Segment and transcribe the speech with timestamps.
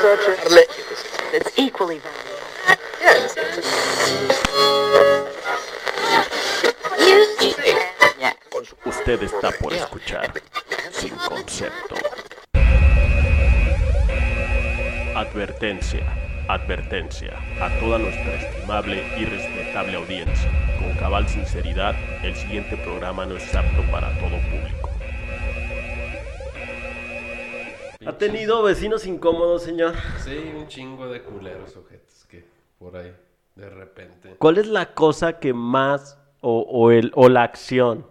[0.00, 2.38] It's equally valuable.
[8.84, 10.32] Usted está por escuchar
[10.92, 11.96] Sin Concepto.
[15.16, 16.06] Advertencia,
[16.46, 20.50] advertencia a toda nuestra estimable y respetable audiencia.
[20.78, 24.87] Con cabal sinceridad, el siguiente programa no es apto para todo público.
[28.18, 29.94] ¿Ha tenido vecinos incómodos, señor?
[30.24, 32.44] Sí, un chingo de culeros ojetes que
[32.76, 33.14] por ahí,
[33.54, 34.34] de repente.
[34.40, 38.04] ¿Cuál es la cosa que más, o, o el, o la acción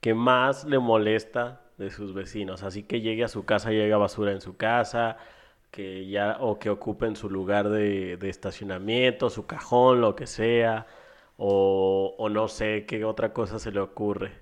[0.00, 2.62] que más le molesta de sus vecinos?
[2.62, 5.18] Así que llegue a su casa, llega basura en su casa,
[5.70, 10.86] que ya, o que ocupen su lugar de, de estacionamiento, su cajón, lo que sea,
[11.36, 14.32] o, o no sé qué otra cosa se le ocurre.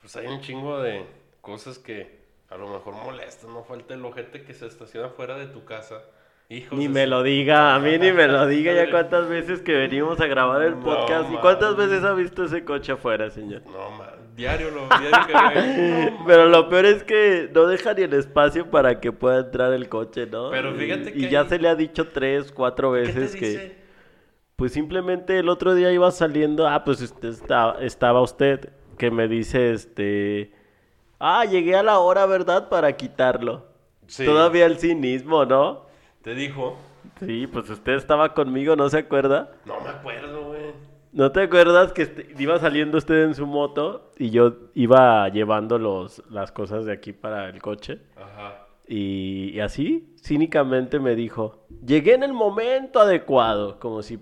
[0.00, 1.04] Pues hay un chingo de
[1.42, 2.21] cosas que
[2.52, 3.52] a lo mejor molestan.
[3.52, 6.02] No falta el ojete que se estaciona fuera de tu casa.
[6.48, 9.62] Hijos Ni me su- lo diga, a mí ni me lo diga ya cuántas veces
[9.62, 13.30] que venimos a grabar el No, podcast y cuántas veces ha visto ese coche afuera,
[13.30, 13.62] señor.
[13.66, 16.10] No, ma, diario lo diario que.
[16.12, 19.72] No, Pero lo peor es que no deja ni el espacio para que pueda entrar
[19.72, 20.50] el coche, ¿no?
[20.50, 23.06] Pero fíjate y, y que ya ahí- se le ha dicho tres, cuatro ¿Qué te
[23.20, 23.82] veces que...
[24.56, 29.26] Pues simplemente el otro día iba saliendo, ah, pues usted está- estaba usted, que me
[29.26, 30.52] dice, este...
[31.24, 32.68] Ah, llegué a la hora, ¿verdad?
[32.68, 33.64] Para quitarlo.
[34.08, 34.24] Sí.
[34.24, 35.86] Todavía el cinismo, ¿no?
[36.22, 36.76] Te dijo.
[37.24, 39.52] Sí, pues usted estaba conmigo, ¿no se acuerda?
[39.64, 40.72] No me acuerdo, güey.
[41.12, 45.78] ¿No te acuerdas que este- iba saliendo usted en su moto y yo iba llevando
[45.78, 48.00] los, las cosas de aquí para el coche?
[48.16, 48.66] Ajá.
[48.88, 54.18] Y, y así, cínicamente me dijo, llegué en el momento adecuado, como si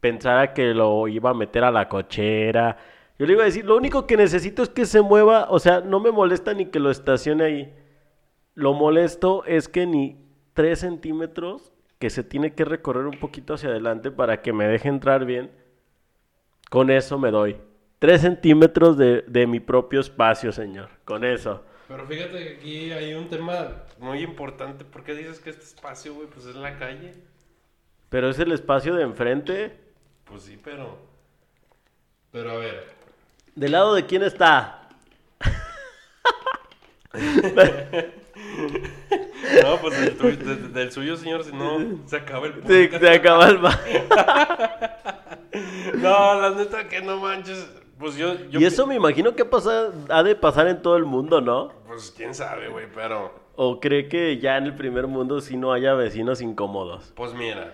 [0.00, 2.76] pensara que lo iba a meter a la cochera.
[3.22, 5.80] Yo le iba a decir, lo único que necesito es que se mueva, o sea,
[5.80, 7.74] no me molesta ni que lo estacione ahí.
[8.56, 10.16] Lo molesto es que ni
[10.54, 14.88] tres centímetros, que se tiene que recorrer un poquito hacia adelante para que me deje
[14.88, 15.52] entrar bien,
[16.68, 17.58] con eso me doy.
[18.00, 21.62] Tres centímetros de, de mi propio espacio, señor, con eso.
[21.86, 24.84] Pero fíjate que aquí hay un tema muy importante.
[24.84, 27.12] ¿Por qué dices que este espacio, güey, pues es la calle?
[28.08, 29.78] Pero es el espacio de enfrente.
[30.24, 30.98] Pues sí, pero.
[32.32, 33.01] Pero a ver.
[33.54, 34.88] ¿Del lado de quién está?
[39.62, 43.60] No, pues del, tuyo- suyo, señor, si no se acaba el Sí, se acaba el
[46.00, 47.70] No, la neta que no manches.
[47.98, 48.34] Pues yo.
[48.48, 51.72] yo Y eso me imagino que pasa, ha de pasar en todo el mundo, ¿no?
[51.86, 53.32] Pues quién sabe, güey, pero.
[53.54, 57.12] ¿O cree que ya en el primer mundo sí no haya vecinos incómodos?
[57.14, 57.70] Pues mira.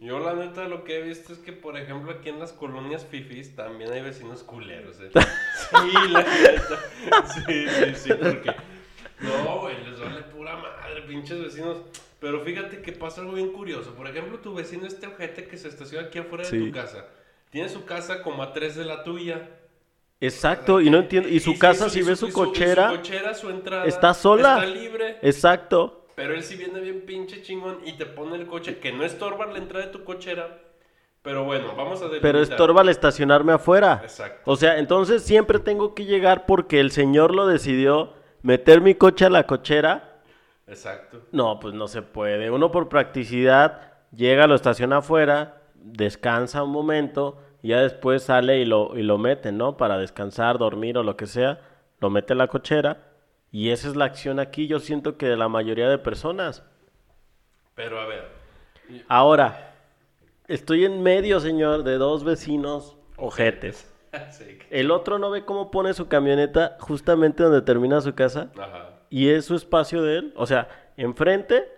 [0.00, 3.06] Yo la neta lo que he visto es que, por ejemplo, aquí en las colonias
[3.06, 5.10] fifis también hay vecinos culeros, ¿eh?
[5.14, 7.24] Sí, la neta.
[7.26, 8.54] Sí, sí, sí, porque...
[9.20, 11.78] No, güey, les vale pura madre, pinches vecinos.
[12.20, 13.94] Pero fíjate que pasa algo bien curioso.
[13.94, 17.06] Por ejemplo, tu vecino, este ojete que se estaciona aquí afuera de tu casa,
[17.50, 19.48] tiene su casa como a tres de la tuya.
[20.20, 21.28] Exacto, y no entiendo.
[21.28, 24.64] Y su casa, si y ve su cochera, su cochera, su entrada, está sola.
[24.64, 25.18] Está libre.
[25.22, 26.05] exacto.
[26.16, 29.46] Pero él sí viene bien pinche chingón y te pone el coche que no estorba
[29.46, 30.58] la entrada de tu cochera.
[31.20, 32.42] Pero bueno, vamos a Pero delimitar.
[32.42, 34.00] estorba al estacionarme afuera.
[34.02, 34.50] Exacto.
[34.50, 39.26] O sea, entonces siempre tengo que llegar porque el señor lo decidió meter mi coche
[39.26, 40.22] a la cochera.
[40.66, 41.20] Exacto.
[41.32, 42.50] No, pues no se puede.
[42.50, 48.64] Uno por practicidad llega, lo estaciona afuera, descansa un momento y ya después sale y
[48.64, 49.76] lo, y lo mete, ¿no?
[49.76, 51.60] Para descansar, dormir o lo que sea.
[52.00, 53.05] Lo mete en la cochera
[53.56, 54.66] y esa es la acción aquí.
[54.66, 56.62] Yo siento que de la mayoría de personas.
[57.74, 58.24] Pero a ver.
[59.08, 59.74] Ahora,
[60.46, 63.90] estoy en medio, señor, de dos vecinos ojetes.
[64.30, 64.58] sí.
[64.70, 68.90] El otro no ve cómo pone su camioneta justamente donde termina su casa Ajá.
[69.10, 70.32] y es su espacio de él.
[70.36, 70.68] O sea,
[70.98, 71.68] enfrente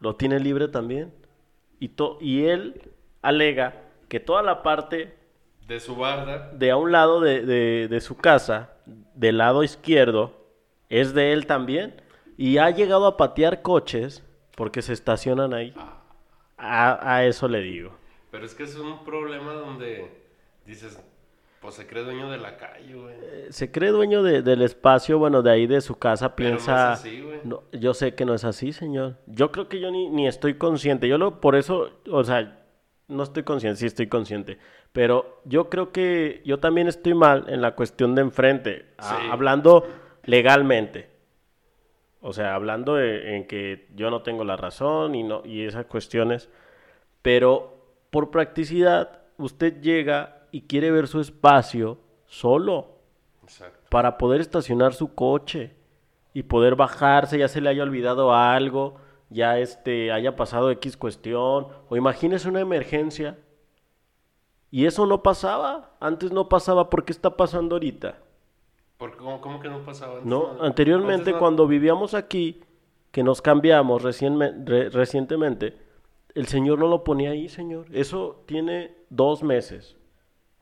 [0.00, 1.12] lo tiene libre también.
[1.78, 2.90] Y, to- y él
[3.22, 3.74] alega
[4.08, 5.14] que toda la parte
[5.68, 6.50] De su barda.
[6.52, 8.70] de a un lado de, de- de su casa,
[9.14, 10.41] del lado izquierdo,
[11.00, 12.00] es de él también.
[12.36, 14.22] Y ha llegado a patear coches
[14.56, 15.74] porque se estacionan ahí.
[16.58, 17.92] A, a eso le digo.
[18.30, 20.10] Pero es que es un problema donde
[20.64, 20.98] dices,
[21.60, 23.14] pues se cree dueño de la calle, güey.
[23.20, 26.56] Eh, Se cree dueño de- del espacio, bueno, de ahí de su casa, Pero no
[26.56, 26.92] piensa...
[26.94, 27.40] es así, güey.
[27.44, 29.16] No, yo sé que no es así, señor.
[29.26, 31.08] Yo creo que yo ni, ni estoy consciente.
[31.08, 32.58] Yo lo, por eso, o sea,
[33.08, 34.58] no estoy consciente, sí estoy consciente.
[34.92, 38.86] Pero yo creo que yo también estoy mal en la cuestión de enfrente.
[38.98, 39.86] a- hablando
[40.24, 41.10] legalmente.
[42.20, 45.86] O sea, hablando de- en que yo no tengo la razón y, no, y esas
[45.86, 46.48] cuestiones.
[47.22, 47.76] Pero
[48.10, 52.98] por practicidad, usted llega y quiere ver su espacio solo
[53.42, 53.78] Exacto.
[53.90, 55.74] para poder estacionar su coche
[56.34, 58.96] y poder bajarse, ya se le haya olvidado algo,
[59.30, 63.38] ya este, haya pasado X cuestión, o imagínese una emergencia.
[64.70, 68.18] Y eso no pasaba, antes no pasaba, ¿por qué está pasando ahorita?
[69.02, 70.26] Porque, ¿cómo, cómo que no pasaba antes?
[70.26, 72.60] No, No, anteriormente antes no- cuando vivíamos aquí,
[73.10, 75.76] que nos cambiamos recien- re- recientemente,
[76.36, 77.86] el señor no lo ponía ahí, señor.
[77.92, 79.96] Eso tiene dos meses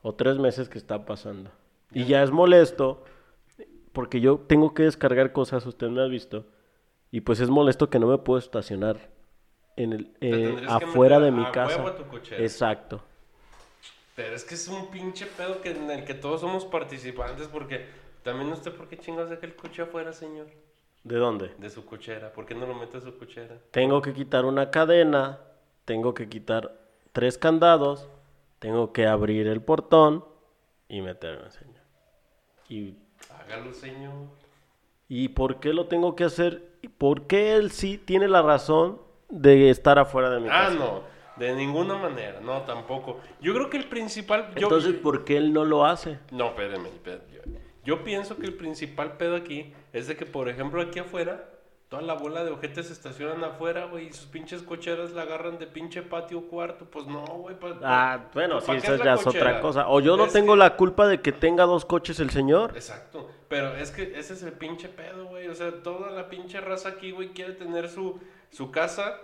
[0.01, 1.51] o tres meses que está pasando.
[1.93, 3.03] Y ya es molesto
[3.93, 6.47] porque yo tengo que descargar cosas, usted me ha visto,
[7.11, 8.97] y pues es molesto que no me puedo estacionar
[9.75, 11.75] en el, eh, afuera de mi casa.
[12.39, 13.03] Exacto.
[14.15, 17.85] Pero es que es un pinche pedo que, en el que todos somos participantes porque
[18.23, 20.47] también usted, ¿por qué chingados deja el coche afuera, señor?
[21.03, 21.51] ¿De dónde?
[21.57, 22.31] De su cochera.
[22.31, 23.57] ¿Por qué no lo mete a su cochera?
[23.71, 25.39] Tengo que quitar una cadena,
[25.85, 26.75] tengo que quitar
[27.11, 28.07] tres candados,
[28.59, 30.23] tengo que abrir el portón
[30.87, 31.81] y meterme, señor.
[32.69, 32.95] ¿Y,
[33.39, 34.13] Hágalo, señor.
[35.09, 36.69] ¿Y por qué lo tengo que hacer?
[36.81, 40.75] ¿Y por qué él sí tiene la razón de estar afuera de mi Ah, casa?
[40.75, 41.01] no.
[41.37, 42.39] De ninguna manera.
[42.41, 43.19] No, tampoco.
[43.41, 44.53] Yo creo que el principal...
[44.55, 46.19] Yo, Entonces, ¿por qué él no lo hace?
[46.31, 47.23] No, espérame, espérame.
[47.83, 51.49] Yo, pienso que el principal pedo aquí es de que, por ejemplo, aquí afuera,
[51.89, 55.57] toda la bola de ojetes se estacionan afuera, güey, y sus pinches cocheras la agarran
[55.59, 56.85] de pinche patio cuarto.
[56.85, 57.59] Pues no, güey.
[57.59, 59.89] pa- Ah, bueno, ¿pa' sí, eso la ya es otra cosa.
[59.89, 62.71] O yo no Es tengo que- la culpa de que tenga dos coches el señor.
[62.75, 63.29] Exacto.
[63.49, 65.47] Pero es que ese es el pinche pedo, güey.
[65.49, 68.19] O sea, toda la pinche raza aquí, güey, quiere tener su,
[68.51, 69.19] su casa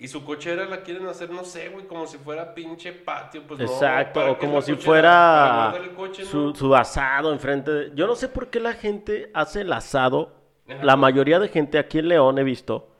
[0.00, 3.42] y su cochera la quieren hacer, no sé, güey, como si fuera pinche patio.
[3.42, 6.54] Pues no, Exacto, ¿para o como si fuera coche, su, ¿no?
[6.54, 7.90] su asado enfrente de...
[7.96, 10.36] Yo no sé por qué la gente hace el asado.
[10.68, 10.84] Ajá.
[10.84, 12.90] La mayoría de gente aquí en León he visto,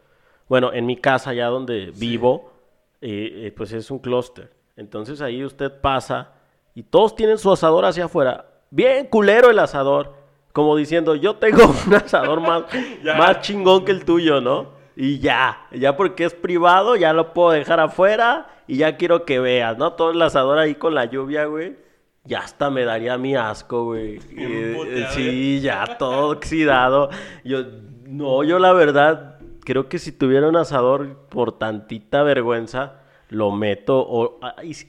[0.49, 2.53] bueno, en mi casa allá donde vivo,
[3.01, 4.51] eh, eh, pues es un clúster.
[4.75, 6.33] Entonces ahí usted pasa
[6.75, 8.47] y todos tienen su asador hacia afuera.
[8.71, 10.15] Bien culero el asador.
[10.53, 12.65] Como diciendo, yo tengo un asador más,
[13.05, 14.78] más chingón que el tuyo, ¿no?
[15.01, 19.39] Y ya, ya porque es privado, ya lo puedo dejar afuera y ya quiero que
[19.39, 19.93] veas, ¿no?
[19.93, 21.77] Todo el asador ahí con la lluvia, güey.
[22.25, 24.19] Ya hasta me daría mi asco, güey.
[24.37, 27.11] Eh, sí, ya todo oxidado.
[27.45, 27.63] Yo,
[28.09, 32.95] no, yo la verdad, creo que si tuviera un asador por tantita vergüenza,
[33.29, 34.41] lo meto o,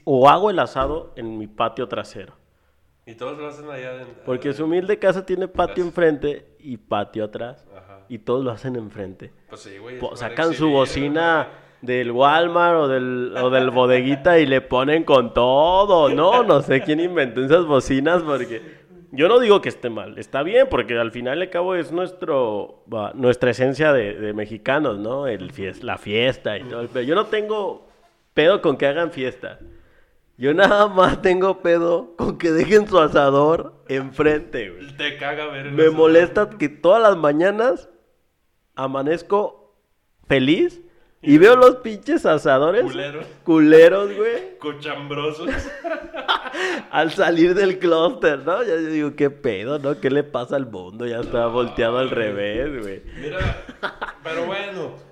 [0.02, 2.34] o hago el asado en mi patio trasero.
[3.06, 4.24] Y todos lo hacen allá adentro.
[4.26, 7.64] Porque su humilde casa tiene patio enfrente y patio atrás.
[7.76, 7.89] Ajá.
[8.10, 9.32] Y todos lo hacen enfrente.
[9.48, 9.98] Pues sí, güey.
[9.98, 11.48] Po- sacan su bocina
[11.80, 16.10] del Walmart o del, o del bodeguita y le ponen con todo.
[16.10, 18.60] No, no sé quién inventó esas bocinas porque
[19.12, 20.18] yo no digo que esté mal.
[20.18, 22.82] Está bien porque al final y al cabo es nuestro,
[23.14, 25.26] nuestra esencia de, de mexicanos, ¿no?
[25.26, 26.80] El fies- la fiesta y todo.
[26.82, 27.88] el pe- Yo no tengo
[28.34, 29.58] pedo con que hagan fiesta.
[30.36, 34.96] Yo nada más tengo pedo con que dejen su asador enfrente, güey.
[34.96, 35.96] Te caga ver el Me asador.
[35.98, 37.88] molesta que todas las mañanas
[38.84, 39.74] amanezco
[40.26, 40.80] feliz
[41.22, 43.26] y veo los pinches asadores Culeros.
[43.44, 45.50] culeros, güey, Cochambrosos.
[46.90, 48.62] al salir del clúster, ¿no?
[48.62, 50.00] Ya yo digo, ¿qué pedo, no?
[50.00, 51.06] ¿Qué le pasa al mundo?
[51.06, 53.02] Ya está volteado al revés, güey.
[53.20, 53.64] Mira,
[54.24, 55.09] pero bueno.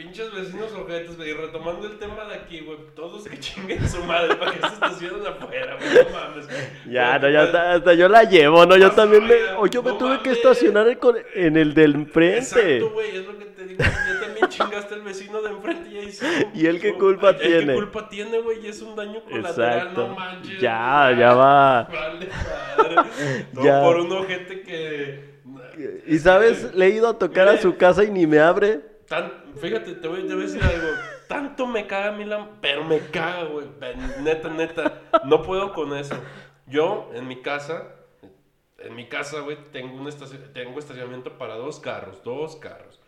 [0.00, 1.28] Pinches vecinos ojetes, güey.
[1.28, 2.78] Y retomando el tema de aquí, güey.
[2.96, 6.04] Todos que chinguen su madre para que se estacionen afuera, güey.
[6.04, 6.48] No mames.
[6.88, 8.78] Ya, no, ya hasta, hasta yo la llevo, ¿no?
[8.78, 9.34] Yo también me...
[9.58, 10.86] O yo me no tuve que estacionar
[11.34, 12.38] en, el del enfrente.
[12.38, 13.84] Exacto, güey, es lo que te digo.
[13.84, 16.26] Ya también chingaste al vecino de enfrente y ahí sí.
[16.54, 17.66] ¿Y él qué culpa ¿Él tiene?
[17.66, 18.64] ¿Qué culpa tiene, güey?
[18.64, 20.08] Y es un daño colateral, Exacto.
[20.08, 20.60] no manches.
[20.60, 21.82] Ya, ya va.
[21.92, 22.26] Vale,
[22.78, 23.46] madre.
[23.52, 23.82] No, Ya.
[23.82, 25.30] por un ojete que.
[26.06, 28.89] Y sabes, le he ido a tocar a su casa y ni me abre.
[29.60, 30.86] Fíjate, te voy, te voy a decir algo.
[31.28, 32.48] Tanto me caga la...
[32.60, 33.66] Pero me caga, güey.
[34.20, 35.02] Neta, neta.
[35.24, 36.14] No puedo con eso.
[36.66, 37.96] Yo, en mi casa...
[38.78, 40.08] En mi casa, güey, tengo, un
[40.54, 42.22] tengo estacionamiento para dos carros.
[42.22, 42.99] Dos carros.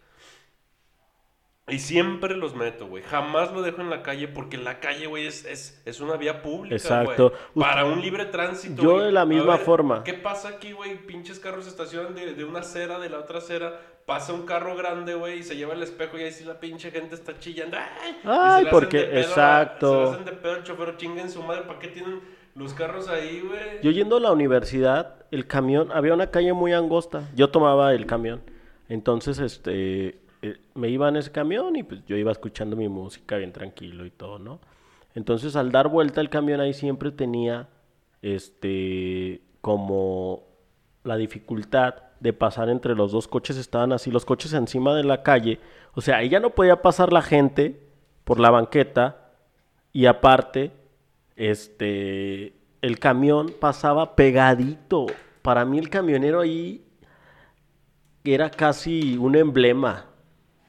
[1.72, 3.02] Y siempre los meto, güey.
[3.02, 6.42] Jamás lo dejo en la calle porque la calle, güey, es, es, es una vía
[6.42, 7.32] pública, Exacto.
[7.58, 10.04] Para un libre tránsito, Yo de la misma ver, forma.
[10.04, 10.96] ¿Qué pasa aquí, güey?
[11.06, 13.80] Pinches carros se estacionan de, de una acera, de la otra acera.
[14.06, 16.90] Pasa un carro grande, güey, y se lleva el espejo y ahí sí la pinche
[16.90, 17.76] gente está chillando.
[17.78, 18.16] ¡Ay!
[18.24, 19.92] Ay, porque- pedo exacto.
[19.92, 21.62] Se le hacen de pedo al chofer, chinguen su madre.
[21.62, 22.20] ¿Para qué tienen
[22.56, 23.80] los carros ahí, güey?
[23.82, 27.28] Yo yendo a la universidad, el camión, había una calle muy angosta.
[27.34, 28.42] Yo tomaba el camión.
[28.88, 33.36] Entonces, este, eh, me iba en ese camión y pues yo iba escuchando mi música
[33.36, 34.60] bien tranquilo y todo, ¿no?
[35.14, 37.68] Entonces, al dar vuelta el camión ahí siempre tenía,
[38.22, 40.44] este, como
[41.04, 43.56] la dificultad de pasar entre los dos coches.
[43.56, 45.58] Estaban así, los coches encima de la calle.
[45.94, 47.80] O sea, ahí ya no podía pasar la gente
[48.24, 49.32] por la banqueta
[49.92, 50.70] y aparte,
[51.36, 55.06] este, el camión pasaba pegadito.
[55.42, 56.84] Para mí el camionero ahí
[58.24, 60.06] era casi un emblema.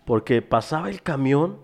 [0.05, 1.57] Porque pasaba el camión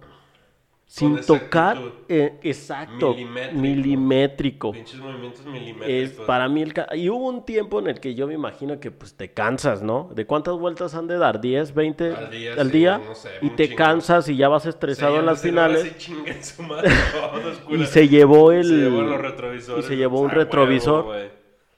[0.85, 1.77] sin tocar,
[2.07, 3.61] eh, exacto, Milimétrico.
[3.61, 4.71] milimétrico.
[4.71, 6.25] Pinches movimientos Es milimétricos.
[6.25, 9.13] para mí el y hubo un tiempo en el que yo me imagino que pues
[9.15, 10.09] te cansas, ¿no?
[10.15, 11.41] ¿De cuántas vueltas han de dar?
[11.41, 13.01] ¿10, 20 Al día, al sí, día?
[13.05, 13.77] no sé, y te chingo.
[13.77, 15.95] cansas y ya vas estresado en las finales.
[16.41, 16.89] su madre
[17.69, 19.85] Y se llevó el Se llevó los retrovisores.
[19.85, 21.05] y se llevó un Ah, retrovisor.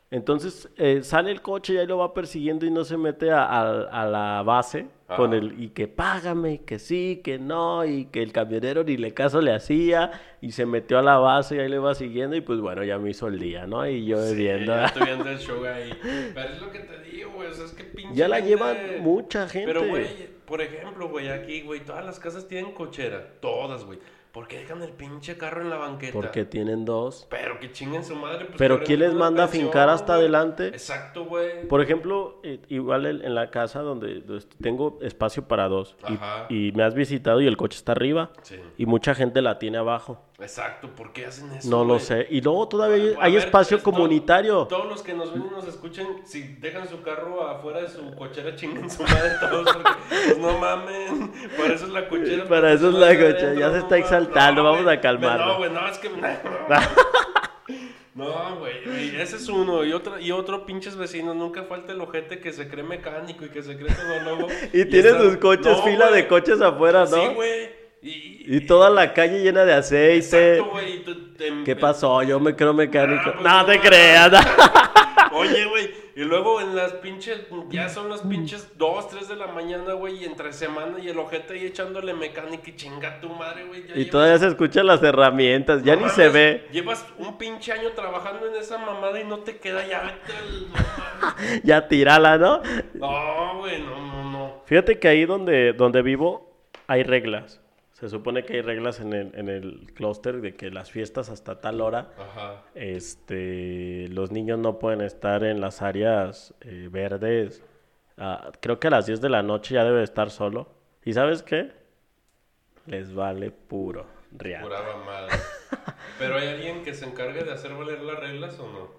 [0.10, 3.44] Entonces eh, sale el coche y ahí lo va persiguiendo y no se mete a,
[3.46, 4.88] a- a la base
[5.18, 8.98] con el y que págame, y que sí, que no, y que el camionero ni
[8.98, 12.36] le caso le hacía y se metió a la base y ahí le va siguiendo
[12.36, 13.88] y pues bueno, ya me hizo el día, ¿no?
[13.88, 14.74] Y yo Sí, viendo.
[14.76, 15.92] ya estoy viendo el show ahí.
[16.34, 17.48] Pero es lo que te digo, güey.
[17.50, 18.16] O sea, es que pinche.
[18.16, 19.68] Ya la gente- llevan mucha gente.
[19.74, 20.06] Pero, güey,
[20.46, 23.26] por ejemplo, güey, aquí, güey, todas las casas tienen cochera.
[23.40, 24.00] Todas, güey.
[24.32, 26.14] ¿Por qué dejan el pinche carro en la banqueta?
[26.14, 27.28] Porque tienen dos.
[27.30, 28.46] Pero que chinguen su madre.
[28.46, 30.68] Pues, Pero ¿quién les manda a fincar hasta adelante?
[30.68, 31.68] Exacto, güey.
[31.68, 34.24] Por ejemplo, eh, igual en, la casa donde,
[34.62, 36.46] tengo espacio para dos y- Ajá.
[36.50, 38.56] y, me has visitado y el coche está arriba Sí.
[38.78, 40.24] y mucha gente la tiene abajo.
[40.42, 41.70] Exacto, ¿por qué hacen eso?
[41.70, 42.00] No lo güey?
[42.00, 42.28] sé.
[42.32, 44.66] Y luego todavía hay, A hay ver, espacio es todo- comunitario.
[44.68, 48.14] Todos los que nos ven y nos escuchen, si dejan su carro afuera de su
[48.16, 51.32] cochera, chinguen su madre todos, porque pues no mamen.
[51.58, 52.46] Para eso es la cochera.
[52.48, 55.46] Para eso es la cochera, ya se está exaltando, vamos güey, a calmarlo.
[55.46, 56.10] No, güey, no, es que.
[58.14, 59.86] No, güey, ese es uno.
[59.86, 63.50] Y otro, y otro pinches vecinos, nunca falta el ojete que se cree mecánico y
[63.50, 64.48] que se cree todólogo.
[64.74, 66.22] Y tiene está- sus coches, fila güey.
[66.24, 67.16] de coches afuera, ¿no?
[67.16, 67.81] Sí, güey.
[68.04, 70.58] Y, y toda la calle llena de aceite.
[70.58, 72.24] Exacto, te- ¿Qué pasó?
[72.24, 73.22] Yo me creo mecánico.
[73.28, 74.32] Ah, pues no te creas.
[75.34, 77.40] Oye, güey, y luego en las pinches,
[77.70, 81.18] ya son las pinches 2, 3 de la mañana, güey, y entre semana y el
[81.18, 83.82] ojete ahí echándole mecánica y chinga tu madre, güey.
[83.82, 85.84] y llevas- todavía se escuchan las herramientas.
[85.84, 86.68] Ya no ni se ve.
[86.74, 91.62] Llevas un pinche año trabajando en esa mamada y no te queda ya, vete al...
[91.64, 92.62] Ya tírala, ¿no?
[92.96, 94.62] No, güey, no, no, no.
[94.66, 96.52] Fíjate que ahí donde, donde vivo
[96.88, 97.61] hay reglas.
[98.02, 101.62] Se supone que hay reglas en el, en el clúster de que las fiestas hasta
[101.62, 102.64] tal hora, Ajá.
[102.74, 107.64] este, los niños no pueden estar en las áreas eh, verdes.
[108.18, 110.68] Ah, creo que a las 10 de la noche ya debe estar solo.
[111.06, 111.74] ¿Y sabes qué?
[112.88, 114.68] Les vale puro real.
[116.18, 118.90] Pero hay alguien que se encargue de hacer valer las reglas o no?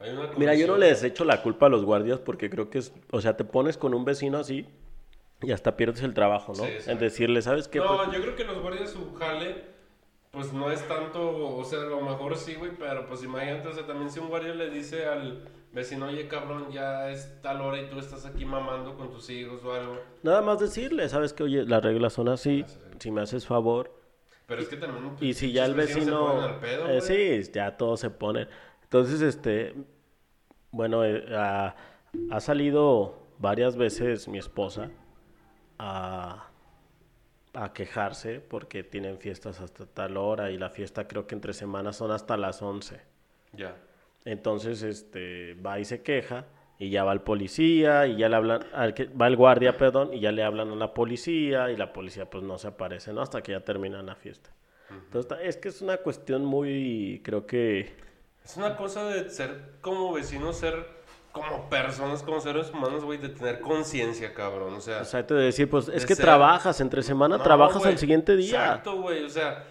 [0.00, 2.78] Hay una Mira, yo no les echo la culpa a los guardias porque creo que
[2.78, 4.66] es, o sea, te pones con un vecino así
[5.42, 6.64] y hasta pierdes el trabajo, ¿no?
[6.64, 7.78] Sí, decirle, ¿sabes qué?
[7.78, 9.64] No, Pues, yo creo que los guardias su jale,
[10.30, 13.72] pues no es tanto, o sea, a lo mejor sí, güey, pero pues imagínate, o
[13.72, 17.80] sea, también si un guardia le dice al vecino, oye, cabrón, ya es tal hora
[17.80, 19.98] y tú estás aquí mamando con tus hijos o algo.
[20.22, 21.42] nada más decirle, ¿sabes qué?
[21.42, 22.64] Oye, las reglas son así,
[22.98, 23.90] si me haces favor.
[24.46, 25.10] Pero es que también...
[25.10, 28.48] pues, Y si ya el vecino, pedo, eh, sí, ya todos se ponen.
[28.82, 29.74] Entonces, este,
[30.70, 31.74] bueno, eh, ha,
[32.30, 34.90] ha salido varias veces mi esposa
[35.82, 36.46] a,
[37.54, 41.96] a quejarse porque tienen fiestas hasta tal hora y la fiesta creo que entre semanas
[41.96, 43.00] son hasta las 11.
[43.52, 43.76] Ya.
[44.24, 46.46] Entonces, este, va y se queja
[46.78, 50.14] y ya va el policía y ya le hablan, al que, va el guardia, perdón,
[50.14, 53.20] y ya le hablan a la policía y la policía pues no se aparece, ¿no?
[53.20, 54.50] Hasta que ya terminan la fiesta.
[54.90, 57.94] Entonces, es que es una cuestión muy, creo que,
[58.44, 61.01] Es una cosa de ser como vecinos, ser
[61.32, 65.00] como personas, como seres humanos, güey, de tener conciencia, cabrón, o sea...
[65.00, 67.84] o sea, te de decir, pues es De que ser- trabajas, entre semana No, trabajas
[67.86, 68.50] al siguiente día.
[68.66, 69.64] Exacto, güey, o sea,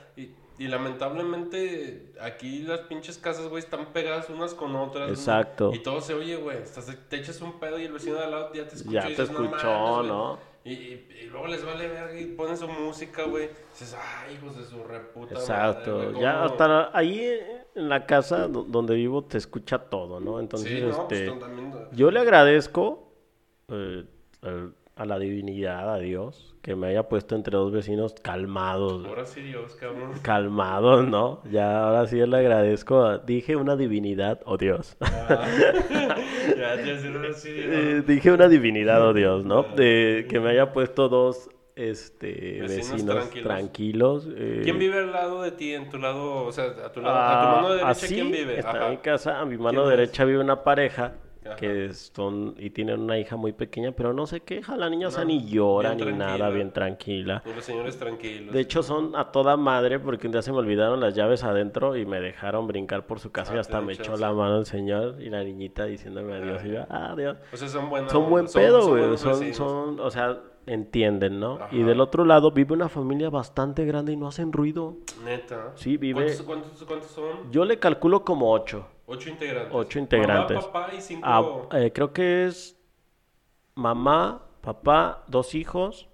[0.65, 5.10] y, lamentablemente aquí las pinches casas, güey, están pegadas unas con otras.
[5.10, 5.72] Exacto.
[5.74, 8.32] Y todo se oye, güey, estás- te echas un pedo y el vecino de al
[8.32, 8.94] lado ya te escuchó.
[8.94, 10.08] Ya y te dices, "No escuchó, güey".
[10.08, 10.39] ¿no?
[10.63, 13.50] Y, y- y luego les vale verga y ponen su música, güey.
[13.72, 15.96] Dices, ay, hijos de su reputa Exacto.
[15.98, 16.46] madre, güey, ya ¿cómo?".
[16.46, 17.39] hasta ahí
[17.74, 20.39] en la casa do- donde vivo te escucha todo, ¿no?
[20.39, 23.08] Entonces, Sí, no, pues, este, también- yo le agradezco
[23.70, 24.06] eh,
[24.41, 29.05] al- a la divinidad, a Dios, que me haya puesto entre dos vecinos calmados.
[29.07, 30.12] Ahora sí, Dios, cabrón.
[30.21, 31.41] Calmados, ¿no?
[31.50, 33.03] Ya ahora sí le agradezco.
[33.03, 34.98] a- Dije una divinidad o Dios.
[35.01, 35.45] Ah,
[36.57, 37.65] ya, sí, ahora sí, Dios.
[37.67, 39.63] Eh, dije una divinidad o Dios, ¿no?
[39.63, 42.27] De que me haya puesto dos este,
[42.62, 43.43] Vecinos vecinos, tranquilos.
[43.48, 44.27] tranquilos.
[44.36, 47.17] eh, ¿Quién vive al lado de ti, en tu lado, o sea, a tu lado,
[47.17, 48.57] a tu Ah, mano derecha, así quién vive?
[48.60, 48.86] está Ajá.
[48.86, 49.39] en mi casa.
[49.39, 51.13] A mi mano derecha vive una pareja
[51.45, 51.55] Ajá.
[51.55, 54.77] que son y tienen una hija muy pequeña, pero no se queja.
[54.77, 57.41] La niña o sea, ni llora ni nada, bien tranquila.
[57.45, 58.53] Y los señores tranquilos.
[58.53, 61.95] De hecho, son a toda madre porque un día se me olvidaron las llaves adentro
[61.98, 64.65] y me dejaron brincar por su casa y Ah, hasta me echó la mano el
[64.65, 66.62] señor y la niñita diciéndome adiós.
[66.65, 67.38] Y yo, "Ah, adiós.
[67.51, 68.12] o sea, son buenos.
[68.12, 69.17] Son buen pedo, güey.
[69.17, 71.57] Son, son, o sea, entienden, ¿no?
[71.71, 74.95] Y del otro lado vive una familia bastante grande y no hacen ruido.
[75.25, 75.71] Neta.
[75.75, 77.51] Sí, vive- ¿Cuántos, cuántos, cuántos son?
[77.51, 78.86] Yo le calculo como ocho.
[79.12, 79.72] Ocho integrantes.
[79.74, 80.58] Ocho integrantes.
[80.58, 81.68] Mamá, papá y cinco.
[81.72, 82.77] Ah, eh, creo que es
[83.75, 86.08] mamá, papá, dos hijos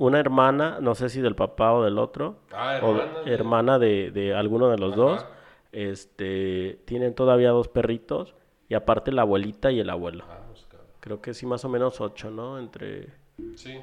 [0.00, 3.20] una hermana, no sé si del papá o del otro, Ah, o hermana.
[3.24, 5.00] de- hermana de, de alguno de los Ajá.
[5.02, 5.26] dos.
[5.72, 8.34] Este, tienen todavía dos perritos
[8.68, 10.24] y aparte la abuelita y el abuelo.
[10.28, 10.66] Ah, pues.
[11.00, 12.58] Creo que sí, más o menos ocho, ¿no?
[12.60, 13.08] Entre...
[13.56, 13.80] Sí.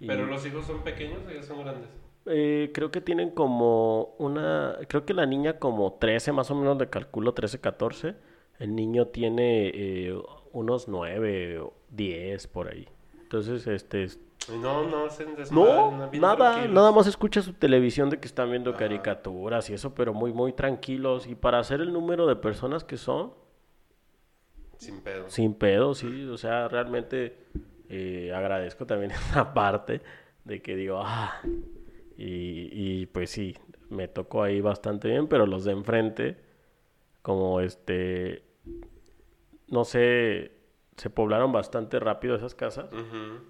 [0.00, 1.90] Y- Pero los hijos son pequeños o ya son grandes.
[2.26, 6.76] Eh, creo que tienen como una, creo que la niña como 13, más o menos
[6.78, 8.14] le calculo 13, 14.
[8.58, 10.20] El niño tiene eh,
[10.52, 12.86] unos 9, o 10 por ahí.
[13.22, 14.08] Entonces, este,
[14.60, 16.74] no, no hacen no, nada, tranquilos.
[16.74, 18.80] nada más escucha su televisión de que están viendo Ajá.
[18.80, 21.26] caricaturas y eso, pero muy, muy tranquilos.
[21.26, 23.32] Y para hacer el número de personas que son,
[24.78, 25.28] Sin pedo.
[25.28, 26.24] sin pedo, sí.
[26.26, 27.36] O sea, realmente
[27.88, 30.00] eh, agradezco también esa parte
[30.44, 31.40] de que digo, ah,
[32.18, 33.56] y, y pues sí,
[33.88, 36.36] me tocó ahí bastante bien, pero los de enfrente,
[37.22, 38.42] como este,
[39.68, 40.52] no sé,
[40.96, 42.86] se poblaron bastante rápido esas casas.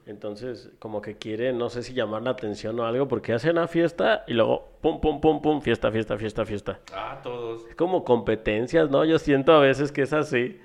[0.04, 3.68] Entonces, como que quieren, no sé si llamar la atención o algo, porque hacen una
[3.68, 6.80] fiesta y luego, pum, pum, pum, pum, fiesta, fiesta, fiesta, fiesta.
[6.92, 7.66] Ah, todos.
[7.66, 9.04] Es como competencias, ¿no?
[9.06, 10.60] Yo siento a veces que es así.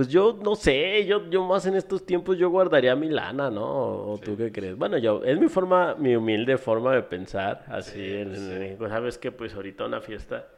[0.00, 3.66] Pues yo no sé, yo, yo más en estos tiempos yo guardaría mi lana, ¿no?
[4.12, 4.74] ¿O, tú qué crees?
[4.74, 8.84] Bueno, yo, es mi forma, mi humilde forma de pensar, así, Sí, en, en sí.
[8.88, 10.48] Sabes que pues ahorita una fiesta,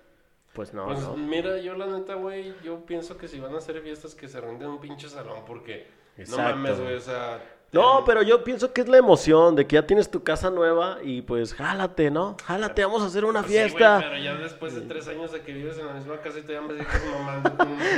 [0.53, 1.17] pues no, Pues no.
[1.17, 4.41] mira, yo la neta, güey, yo pienso que si van a hacer fiestas que se
[4.41, 6.41] renten un pinche salón porque Exacto.
[6.41, 7.43] no mames, güey, o sea,
[7.73, 10.99] No, pero yo pienso que es la emoción de que ya tienes tu casa nueva
[11.03, 12.37] y pues jálate, ¿no?
[12.45, 13.99] Jálate, vamos a hacer una pues sí, güey, fiesta.
[14.01, 16.53] pero ya después de tres años de que vives en la misma casa y te
[16.53, 16.77] llamas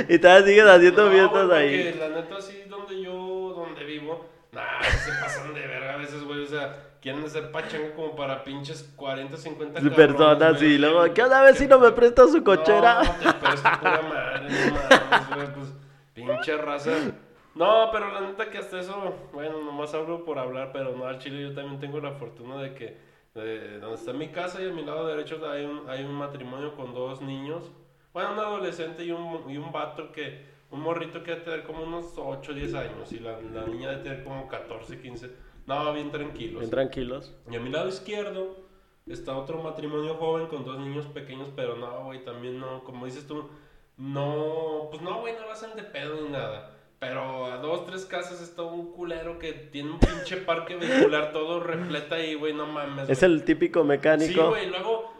[0.09, 1.83] y Y todavía sigues haciendo No, fiestas güey, ahí.
[1.93, 6.23] porque la neta sí donde yo, donde vivo, nah, se pasan de verga a veces,
[6.23, 11.13] güey, o sea, quieren hacer pachanga como para pinches 40, 50 cabrones, Personas y luego,
[11.13, 11.79] ¿qué onda vecino?
[11.79, 13.03] ¿Me presta su cochera?
[13.03, 15.67] No, te presto pura madre, no mames, güey, pues,
[16.13, 16.91] pinche raza.
[17.55, 21.19] No, pero la neta que hasta eso, bueno, nomás hablo por hablar, pero no, al
[21.19, 22.97] chile yo también tengo la fortuna de que,
[23.33, 26.75] de, donde está mi casa y a mi lado derecho hay un, hay un matrimonio
[26.75, 27.71] con dos niños,
[28.11, 31.83] bueno, un adolescente y un, y un vato que, un morrito que debe tener como
[31.83, 35.31] unos 8, 10 años y la, la niña debe tener como 14, 15,
[35.65, 36.59] no, bien tranquilos.
[36.59, 37.33] Bien tranquilos.
[37.49, 38.65] Y a mi lado izquierdo
[39.07, 43.25] está otro matrimonio joven con dos niños pequeños, pero no, güey, también no, como dices
[43.25, 43.49] tú,
[43.97, 46.74] no, pues no, güey, no lo hacen de pedo ni nada.
[46.99, 51.59] Pero a dos, tres casas está un culero que tiene un pinche parque vehicular todo
[51.59, 53.09] repleta ahí, güey, no mames.
[53.09, 53.31] Es güey.
[53.33, 54.49] el típico Sí, mecánico.
[54.49, 55.13] güey, luego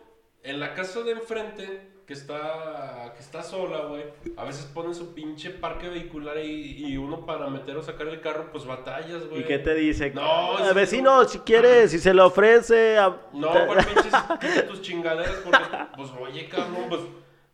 [0.43, 4.03] en la casa de enfrente, que está, que está sola, güey,
[4.37, 8.21] a veces ponen su pinche parque vehicular ahí y uno para meter o sacar el
[8.21, 9.41] carro, pues batallas, güey.
[9.41, 10.11] ¿Y qué te dice?
[10.11, 10.21] No,
[10.57, 12.97] "Ah, es- vecino, si quiere, si se le ofrece.
[12.97, 14.13] a- No, ¿cuál pinches
[14.69, 15.35] tus chingaderas?
[15.43, 15.59] Porque,
[15.97, 17.01] pues, oye, cabrón, pues,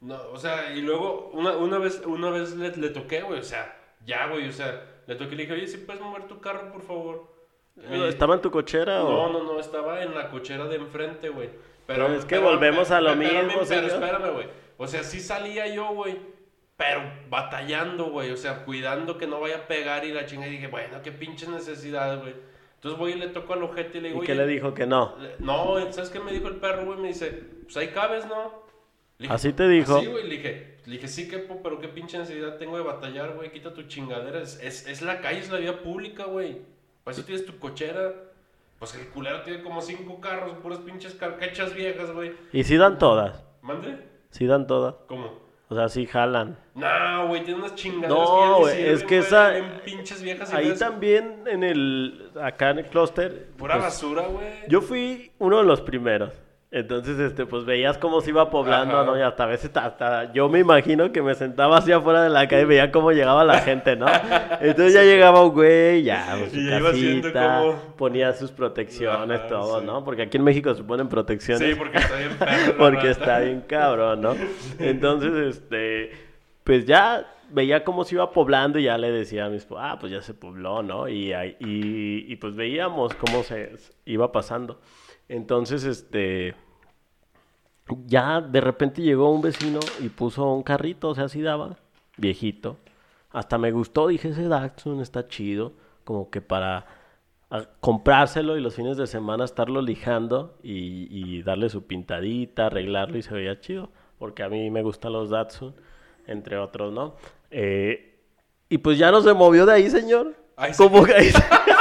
[0.02, 3.44] no, o sea, y luego, una, una vez, una vez le, le toqué, güey, o
[3.44, 6.40] sea, ya, güey, o sea, le toqué y le dije, oye, ¿sí puedes mover tu
[6.40, 7.32] carro, por favor?
[7.76, 9.30] Me- ¿Estaba en tu cochera No, o...?
[9.32, 11.50] no, no, estaba en la cochera de enfrente, güey.
[11.88, 14.48] Pero Pero es que volvemos a lo mismo, Pero espérame, güey.
[14.78, 16.18] O sea, sí salía yo, güey,
[16.78, 20.48] pero batallando, güey, o sea, cuidando que no vaya a pegar y la chinga.
[20.48, 22.34] Y dije, bueno, qué pinches necesidad, güey.
[22.76, 24.74] Entonces voy y le toco al ojete y le digo, ¿Y qué "Oye, le dijo
[24.74, 25.16] que no?
[25.20, 26.98] le- No, ¿sabes qué me dijo el perro, güey?
[27.00, 27.32] Me dice,
[27.64, 28.64] pues ahí cabes, ¿no?
[29.20, 30.00] Dije, ¿Así te dijo?
[30.00, 30.24] Sí, güey.
[30.24, 33.52] Le dije, le dije, sí, quepo, pero qué pinche necesidad tengo de batallar, güey.
[33.52, 34.42] Quita tu chingadera.
[34.42, 36.62] Es, es, es la calle, es la vía pública, güey.
[37.04, 38.14] Para eso tienes tu cochera.
[38.80, 42.34] Pues el culero tiene como cinco carros, puras pinches carcachas viejas, güey.
[42.52, 43.44] Y sí dan todas.
[43.62, 43.96] ¿Mande?
[44.32, 44.96] Sí dan todas.
[45.08, 45.40] ¿Cómo?
[45.70, 46.58] O sea, sí jalan.
[46.74, 50.52] No, güey, tiene unas chingaderas No, que sirven, es que güey, esa- bien pinches viejas
[50.52, 52.32] y Ahí también en el...
[52.42, 53.52] Acá en el clúster...
[53.58, 54.48] Pura pues, basura, güey.
[54.68, 56.34] Yo fui uno de los primeros.
[56.74, 59.06] Entonces, este, pues veías cómo se iba poblando, Ajá.
[59.06, 59.18] ¿no?
[59.20, 62.48] Y hasta a veces, hasta yo me imagino que me sentaba así afuera de la
[62.48, 64.06] calle y veía cómo llegaba la gente, ¿no?
[64.62, 69.48] Entonces ya llegaba un güey, ya, pues, Y iba casita, como- ponía sus protecciones, Ajá,
[69.50, 69.86] todo, sí.
[69.86, 70.06] ¿no?
[70.06, 71.62] Porque aquí en México se ponen protecciones.
[71.68, 74.36] Sí, porque está bien perro Porque está bien cabrón, ¿no?
[74.80, 76.12] Entonces, este,
[76.64, 80.10] pues ya veía cómo se iba poblando y ya le decía a mis, ah, pues
[80.14, 81.10] ya se pobló, ¿no?
[81.10, 83.74] Y, y, y pues veíamos cómo se
[84.06, 84.80] iba pasando.
[85.32, 86.56] Entonces, este,
[88.06, 91.78] ya de repente llegó un vecino y puso un carrito, o sea, así daba,
[92.18, 92.78] viejito.
[93.32, 95.72] Hasta me gustó, dije, ese Datsun está chido,
[96.04, 96.86] como que para
[97.50, 103.18] a- comprárselo y los fines de semana estarlo lijando y, y darle su pintadita, arreglarlo
[103.18, 103.90] y se veía chido,
[104.20, 105.74] porque a mí me gustan los Datsun,
[106.28, 107.16] entre otros, ¿no?
[107.52, 108.20] Eh,
[108.70, 110.34] y pues ya no se movió de ahí, señor.
[110.78, 111.40] Como que ahí se-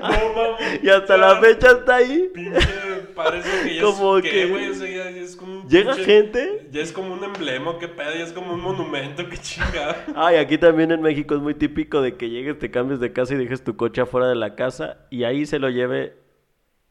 [0.00, 0.58] No, mames.
[0.82, 2.30] Y hasta la fecha está ahí.
[2.32, 2.60] Pinche,
[3.14, 4.68] parece que ya Como es, que- ¿qué, güey?
[4.70, 6.68] O sea, ya, ya es como un Llega pinche- gente.
[6.70, 10.04] Ya es como un emblema, qué pedo, ya es como un monumento, qué chingada.
[10.14, 13.34] Ay, aquí también en México es muy típico de que llegues, te cambies de casa
[13.34, 16.16] y dejes tu coche afuera de la casa y ahí se lo lleve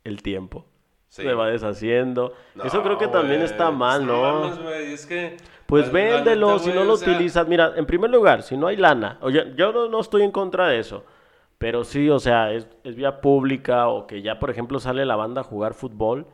[0.03, 0.65] el tiempo.
[1.09, 1.21] Sí.
[1.23, 2.33] Se va deshaciendo.
[2.55, 4.51] No, Eso creo que también está mal, ¿no?
[4.71, 5.37] es que...
[5.65, 7.45] Pues véndelo, neta, si no lo sea, utilizas.
[7.47, 10.69] Mira, en primer lugar, si no hay lana, oye, yo no, no estoy en contra
[10.69, 11.03] de eso,
[11.57, 15.15] pero sí, o sea, es, es vía pública o que ya, por ejemplo, sale la
[15.15, 16.27] banda a jugar fútbol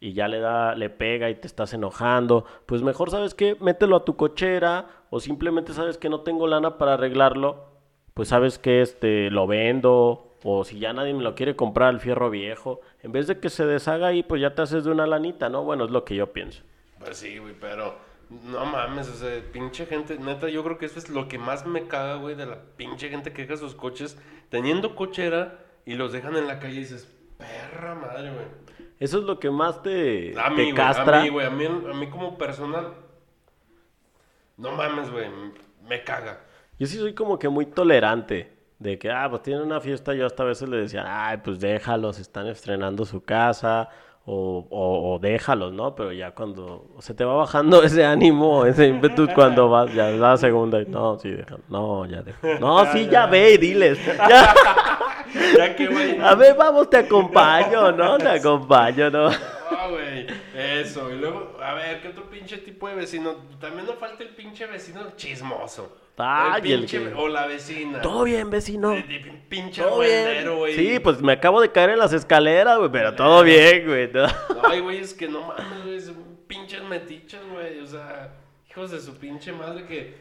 [0.00, 3.56] y ya le da, le pega y te estás enojando, pues mejor, ¿sabes qué?
[3.60, 7.64] Mételo a tu cochera o simplemente sabes que no tengo lana para arreglarlo,
[8.12, 12.00] pues sabes que este, lo vendo o si ya nadie me lo quiere comprar al
[12.00, 15.06] fierro viejo, en vez de que se deshaga ahí, pues ya te haces de una
[15.06, 15.64] lanita, ¿no?
[15.64, 16.62] Bueno, es lo que yo pienso.
[16.98, 17.94] Pues sí, güey, pero
[18.30, 21.66] no mames, o sea, pinche gente, neta, yo creo que eso es lo que más
[21.66, 26.12] me caga, güey, de la pinche gente que deja sus coches teniendo cochera y los
[26.12, 27.08] dejan en la calle y dices,
[27.38, 28.46] perra madre, güey.
[28.98, 31.20] Eso es lo que más te, A te mí, güey, castra.
[31.20, 32.84] a mí, güey, a mí, a mí como persona,
[34.56, 35.28] no mames, güey,
[35.86, 36.40] me caga.
[36.78, 38.52] Yo sí soy como que muy tolerante.
[38.78, 40.14] De que, ah, pues tienen una fiesta.
[40.14, 43.88] Yo hasta a veces le decía, ay, pues déjalos, están estrenando su casa.
[44.26, 45.94] O, o, o déjalos, ¿no?
[45.94, 50.18] Pero ya cuando se te va bajando ese ánimo, ese ímpetu cuando vas, ya es
[50.18, 50.80] la segunda.
[50.80, 51.60] y, No, sí, déjalo.
[51.68, 52.58] No, ya déjalo.
[52.58, 53.98] No, sí, ya ve y diles.
[54.28, 54.54] Ya.
[55.56, 58.18] Ya que, güey, A ver, vamos, te acompaño, ¿no?
[58.18, 59.30] Te acompaño, ¿no?
[59.30, 61.10] No, güey, eso.
[61.10, 63.34] Y luego, a ver, ¿qué otro pinche tipo de vecino?
[63.60, 65.96] También no falta el pinche vecino chismoso.
[66.16, 68.00] Ay, el el pinche, que- O la vecina.
[68.00, 68.94] Todo bien, vecino.
[69.48, 70.12] Pinche Todo bien.
[70.26, 70.74] argüendero, güey.
[70.74, 74.10] Sí, pues me acabo de caer en las escaleras, güey, pero todo bien, güey.
[74.12, 74.26] ¿no?
[74.62, 77.80] Ay, güey, es que no mames, güey, son pinches metiches, güey.
[77.80, 78.32] O sea,
[78.70, 80.14] hijos de su pinche madre que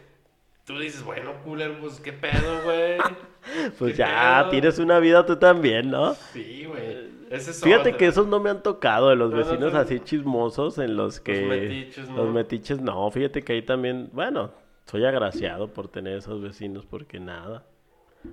[0.66, 2.98] tú dices, bueno, cooler, pues qué pedo, güey.
[3.78, 4.52] Pues ¿Qué ya, pedo?
[4.52, 6.16] tienes una vida tú también, ¿no?
[6.32, 7.12] Sí, güey.
[7.30, 7.98] Es Fíjate otra.
[7.98, 11.20] que esos no me han tocado, de los No, no vecinos así chismosos en los
[11.20, 11.42] que...
[11.42, 12.18] metiches, ¿no?
[12.24, 14.52] Los metiches, no, fíjate que ahí también, bueno,
[14.86, 17.66] soy agraciado por tener esos vecinos porque nada.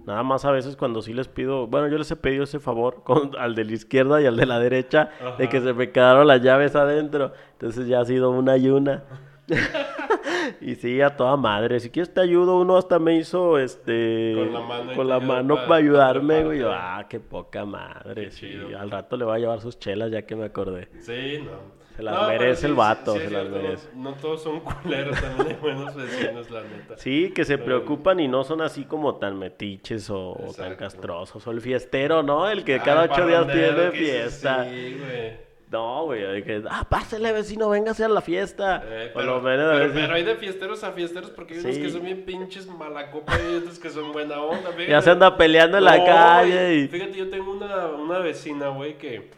[0.07, 3.03] Nada más a veces cuando sí les pido, bueno, yo les he pedido ese favor
[3.05, 6.27] con, al de la izquierda y al de la derecha, de que se me quedaron
[6.29, 7.33] las llaves adentro.
[7.53, 9.03] Entonces ya ha sido una y una.
[10.61, 11.81] y sí, a toda madre.
[11.81, 15.55] Si quieres te ayudo, uno hasta me hizo este Con la mano con la mano
[15.57, 16.63] para- para ayudarme, güey.
[16.65, 18.27] Ah, qué poca madre.
[18.27, 18.47] Qué sí.
[18.49, 18.79] chido.
[18.79, 20.89] Al rato le voy a llevar sus chelas ya que me acordé.
[21.01, 21.81] Sí, no.
[22.01, 23.89] Se las No, merece el vato, se las no- merece.
[23.95, 26.97] No, todos son culeros, también hay buenos vecinos, la neta.
[26.97, 30.77] Sí, que se Pero- preocupan y no son así como tan metiches o, o tan
[30.77, 31.47] castrosos.
[31.47, 32.49] O el fiestero, ¿no?
[32.49, 34.65] El que Ah, cada el ocho días tiene fiesta.
[34.65, 35.51] Sí, güey.
[35.71, 38.83] No, güey, que, ah, pásele vecino, véngase a la fiesta.
[38.85, 41.83] Eh, pero, lo menos pero- pero hay de fiesteros a fiesteros porque hay unos Sí.
[41.83, 44.71] que son bien pinches malacopa y otros que son buena onda.
[44.71, 44.89] fíjate.
[44.89, 46.89] Ya se anda peleando en la calle y...
[46.89, 49.31] Fíjate, yo tengo una, una vecina, güey, que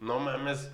[0.00, 0.70] no mames.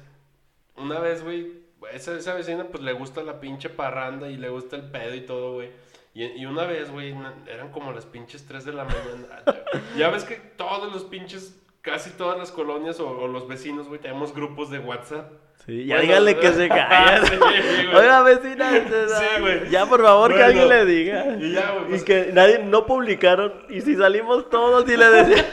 [0.76, 1.52] Una vez, güey,
[1.92, 5.20] esa, esa vecina pues le gusta la pinche parranda y le gusta el pedo y
[5.20, 5.70] todo, güey.
[6.14, 7.14] Y, y una vez, güey,
[7.48, 9.42] eran como las pinches 3 de la mañana.
[9.96, 14.00] ya ves que todos los pinches, casi todas las colonias o, o los vecinos, güey,
[14.00, 15.30] tenemos grupos de WhatsApp.
[15.66, 17.24] Sí, ya Bueno, díganle que se callen.
[17.26, 17.86] Sí.
[17.94, 19.70] Oiga, vecina, Sí, güey.
[19.70, 21.36] ya por favor que alguien le diga.
[21.36, 23.52] y ya, güey, pues- Y que nadie, no publicaron.
[23.70, 25.46] Y si salimos todos y le decían...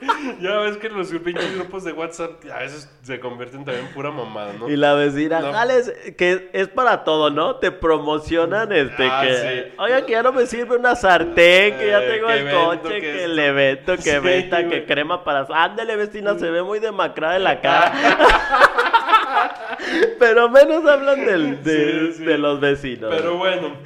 [0.40, 4.10] Ya ves que los pinches grupos de WhatsApp a veces se convierten también en pura
[4.10, 4.68] mamada, ¿no?
[4.68, 5.52] Y la vecina, No.
[5.52, 7.56] jales, que es para todo, ¿no?
[7.56, 9.34] Te promocionan, este, Ah, que...
[9.34, 9.72] sí.
[9.78, 13.24] Oiga, que ya no me sirve una sartén, que ya Eh, tengo el coche, que
[13.24, 15.46] el evento, que venta, que crema para...
[15.50, 17.92] Ándale, vecina, se ve muy demacrada en la cara.
[20.18, 22.24] Pero menos hablan del, de, Sí, sí.
[22.24, 23.12] de los vecinos.
[23.14, 23.76] Pero bueno,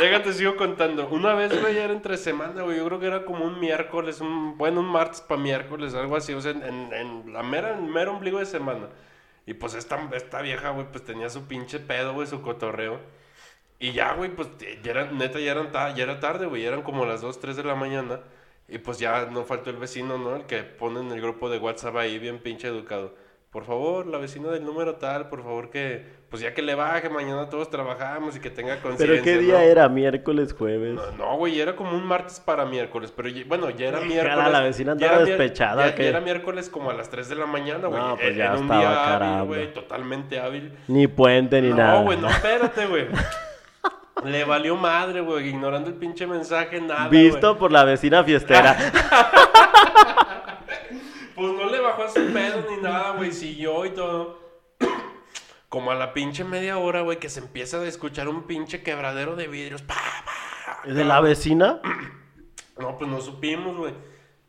[0.00, 1.08] déjate, sigo contando.
[1.08, 2.76] Una vez, güey, era entre semana, güey.
[2.78, 6.32] Yo creo que era como un miércoles, un, bueno, un martes para miércoles, algo así.
[6.34, 8.88] O sea, en, en la mera, en mero ombligo de semana.
[9.46, 13.00] Y pues esta, esta vieja, güey, pues tenía su pinche pedo, güey, su cotorreo.
[13.78, 14.48] Y ya, güey, pues
[14.82, 16.64] ya era, neta, ya, eran ta- ya era tarde, güey.
[16.64, 18.20] Eran como las 2, 3 de la mañana.
[18.68, 20.36] Y pues ya no faltó el vecino, ¿no?
[20.36, 23.14] El que pone en el grupo de WhatsApp ahí, bien pinche educado.
[23.54, 27.08] Por favor, la vecina del número tal, por favor que, pues ya que le baje,
[27.08, 29.06] mañana todos trabajamos y que tenga conciencia.
[29.06, 29.60] ¿Pero qué día ¿no?
[29.60, 29.88] era?
[29.88, 30.94] ¿Miércoles, jueves?
[30.94, 34.50] No, no, güey, era como un martes para miércoles, pero ya- bueno, ya era miércoles.
[34.50, 37.36] la vecina ya andaba mier- despechada, Ya, ya era miércoles como a las 3 de
[37.36, 38.00] la mañana, güey.
[38.02, 39.34] No, pues ya un estaba día caramba.
[39.38, 40.76] hábil, güey, totalmente hábil.
[40.88, 42.00] Ni puente ni nada.
[42.00, 43.06] No, güey, no, espérate, güey.
[44.24, 48.76] Le valió madre, güey, ignorando el pinche mensaje, nada, Visto por la vecina fiestera.
[51.96, 54.40] Bajó a su pedo ni nada, güey, siguió y todo.
[55.68, 59.36] Como a la pinche media hora, güey, que se empieza a escuchar un pinche quebradero
[59.36, 59.82] de vidrios.
[59.82, 61.80] Pa, pa, ¿Es de la vecina?
[62.76, 63.94] No, pues no supimos, güey.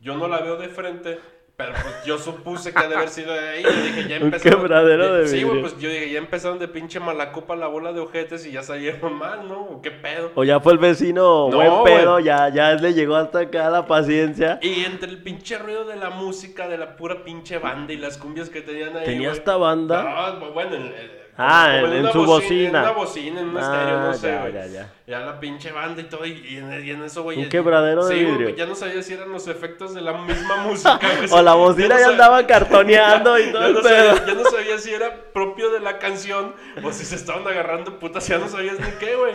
[0.00, 1.20] Yo no la veo de frente,
[1.56, 3.62] Pero pues yo supuse que ha de haber sido de ahí.
[3.62, 4.60] Yo dije, ya Un empezaron.
[4.60, 8.00] quebradero de Sí, güey, pues yo dije, ya empezaron de pinche malacopa la bola de
[8.00, 9.60] ojetes y ya salieron mal, ¿no?
[9.62, 10.32] ¿O ¿Qué pedo?
[10.34, 12.24] O ya fue el vecino No, buen pedo, güey.
[12.24, 14.58] ya, ya le llegó hasta acá la paciencia.
[14.60, 18.18] Y entre el pinche ruido de la música, de la pura pinche banda y las
[18.18, 19.06] cumbias que tenían ahí.
[19.06, 19.38] ¿Tenía güey.
[19.38, 20.34] esta banda?
[20.38, 22.80] No, bueno, en, en- Ah, en- en su En bocina.
[22.82, 24.52] una bocina, en un Ah, estéreo, no sé, ya, güey.
[24.54, 24.92] ya, ya.
[25.06, 27.38] Ya la pinche banda y todo, y, y en, y en eso, güey.
[27.38, 28.48] Un quebradero de sí, vidrio.
[28.56, 30.98] ya no sabía si eran los efectos de la misma música.
[30.98, 31.28] güey.
[31.32, 34.16] O la bocina no ya sab- andaba cartoneando y todo ya el no, pedo.
[34.16, 37.98] sabía, ya no sabía si era propio de la canción o si se estaban agarrando
[37.98, 39.34] putas, ya no sabías ni qué, güey.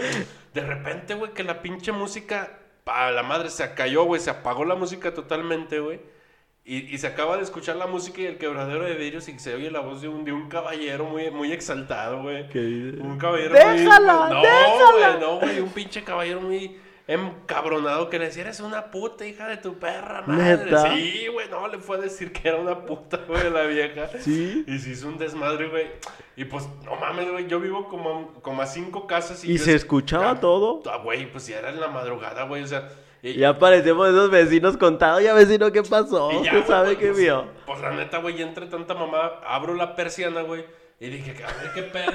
[0.54, 2.50] De repente, güey, que la pinche música,
[2.84, 6.02] pa, la madre se cayó, güey, se apagó la música totalmente, güey.
[6.64, 9.56] Y, y se acaba de escuchar la música y el quebradero de vidrios y se
[9.56, 12.44] oye la voz de un, de un caballero muy, muy exaltado, güey.
[13.00, 14.36] Un caballero ¡Déjala, muy...
[14.36, 14.92] No, déjala!
[14.92, 19.48] güey, no, güey, un pinche caballero muy encabronado que le decía, eres una puta hija
[19.48, 20.66] de tu perra, madre.
[20.66, 20.94] ¿Neta?
[20.94, 24.08] Sí, güey, no, le fue a decir que era una puta, güey, la vieja.
[24.20, 24.64] Sí.
[24.68, 25.88] Y se hizo un desmadre, güey.
[26.38, 29.52] Y pues, no mames, güey, yo vivo como, como a cinco casas y...
[29.54, 30.82] ¿Y yo- se escuchaba Ya, todo?
[30.90, 32.88] Ah, güey, pues ya era en la madrugada, güey, o sea...
[33.24, 35.24] y- Ya parecemos esos vecinos contados.
[35.24, 36.32] Ya vecino, ¿qué pasó?
[36.32, 37.46] y ya, ¿Usted güey, sabe pues, qué pues, vio?
[37.66, 40.64] Pues la neta, güey, entre tanta mamá, abro la persiana, güey.
[41.00, 42.12] Y dije, a ver qué pedo.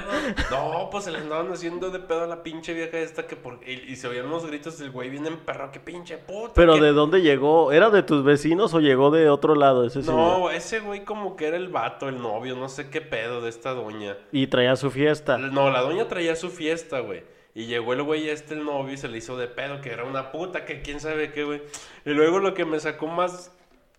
[0.49, 3.59] No, pues se le andaban haciendo de pedo a la pinche vieja esta que por.
[3.67, 6.53] Y, y se oían los gritos del güey bien emperrado, qué pinche puta.
[6.55, 7.73] Pero ¿de dónde llegó?
[7.73, 10.39] ¿Era de tus vecinos o llegó de otro lado ese señor?
[10.39, 13.49] No, ese güey como que era el vato, el novio, no sé qué pedo de
[13.49, 14.15] esta doña.
[14.31, 15.37] Y traía su fiesta.
[15.37, 17.23] No, la doña traía su fiesta, güey.
[17.57, 20.03] Y llegó el güey este, el novio, y se le hizo de pedo, que era
[20.03, 21.63] una puta, que quién sabe qué, güey.
[22.05, 23.51] Y luego lo que me sacó más,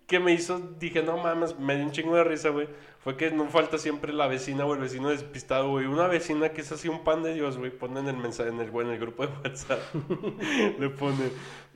[0.06, 2.68] que me hizo, dije, no mames, me dio un chingo de risa, güey.
[3.00, 5.86] Fue que no falta siempre la vecina o el vecino despistado, güey.
[5.86, 7.72] Una vecina que es así un pan de Dios, güey.
[7.72, 9.80] Pone en el mensaje, en el, güey, en el grupo de WhatsApp.
[10.78, 11.30] le pone,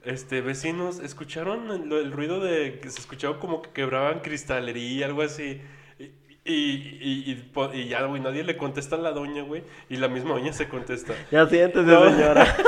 [0.05, 5.23] este, vecinos, ¿escucharon el, el ruido de que se escuchaba como que quebraban cristalería, algo
[5.23, 5.61] así?
[6.45, 6.53] Y,
[7.01, 9.63] y, y, ya, güey, nadie le contesta a la doña, güey.
[9.89, 11.15] Y la misma doña se contesta.
[11.31, 12.05] Ya siéntese, No.
[12.11, 12.57] señora.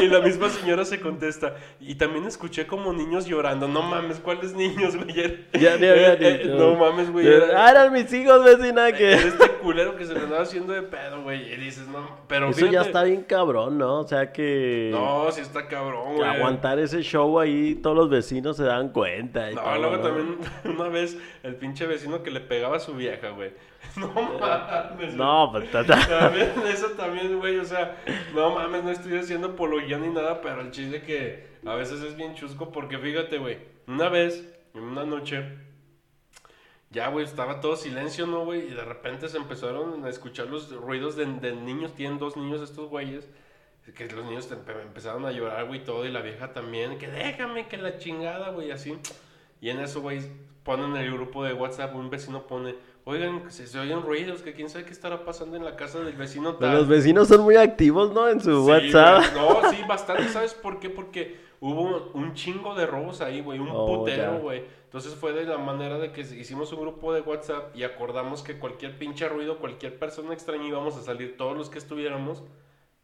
[0.00, 1.56] Y la, misma señora se contesta.
[1.80, 3.68] Y también escuché como niños llorando.
[3.68, 5.14] No mames, ¿cuáles niños, güey?
[5.52, 6.46] Ya le había eh, eh.
[6.46, 7.26] No mames, güey.
[7.26, 9.12] Ah, Era, eran mis hijos, vecina, que...
[9.14, 11.52] este culero que se le andaba haciendo de pedo, güey.
[11.52, 14.00] Y dices, no, pero Eso ya está bien cabrón, ¿no?
[14.00, 14.88] O sea que...
[14.92, 16.28] No, sí está cabrón, güey.
[16.28, 19.50] aguantar ese show ahí, todos los vecinos se dan cuenta.
[19.50, 20.02] y No, todo, luego ¿no?
[20.02, 23.52] también una vez el pinche vecino que le pegaba a su vieja, güey.
[23.96, 25.14] No mames.
[25.14, 25.70] No, pues...
[25.70, 27.96] ta- ta- También, eso también, güey, o sea,
[28.34, 32.16] no mames, no estoy haciendo apología ni nada, pero el chiste que a veces es
[32.16, 34.42] bien chusco porque fíjate, güey, una vez,
[34.74, 35.44] en una noche,
[36.90, 38.66] ya, güey, estaba todo silencio, ¿no, güey?
[38.68, 42.62] Y de repente se empezaron a escuchar los ruidos de, de niños, tienen dos niños
[42.62, 43.28] estos güeyes,
[43.94, 47.76] que los niños empezaron a llorar, güey, todo, y la vieja también, que déjame, que
[47.76, 48.96] la chingada, güey, así.
[49.60, 50.20] Y en eso, güey,
[50.64, 52.74] ponen en el grupo de WhatsApp, un vecino pone,
[53.04, 56.14] oigan, se, se oyen ruidos, que quién sabe qué estará pasando en la casa del
[56.16, 56.72] vecino tal.
[56.72, 58.28] los vecinos son muy activos, ¿no?
[58.28, 59.34] En su Sí, WhatsApp.
[59.34, 60.28] No, sí, bastante.
[60.28, 60.88] ¿Sabes por qué?
[60.90, 63.58] Porque hubo un chingo de robos ahí, güey.
[63.58, 64.64] Un Oh, putero, güey.
[64.84, 68.58] Entonces fue de la manera de que hicimos un grupo de WhatsApp y acordamos que
[68.58, 72.42] cualquier pinche ruido, cualquier persona extraña íbamos a salir todos los que estuviéramos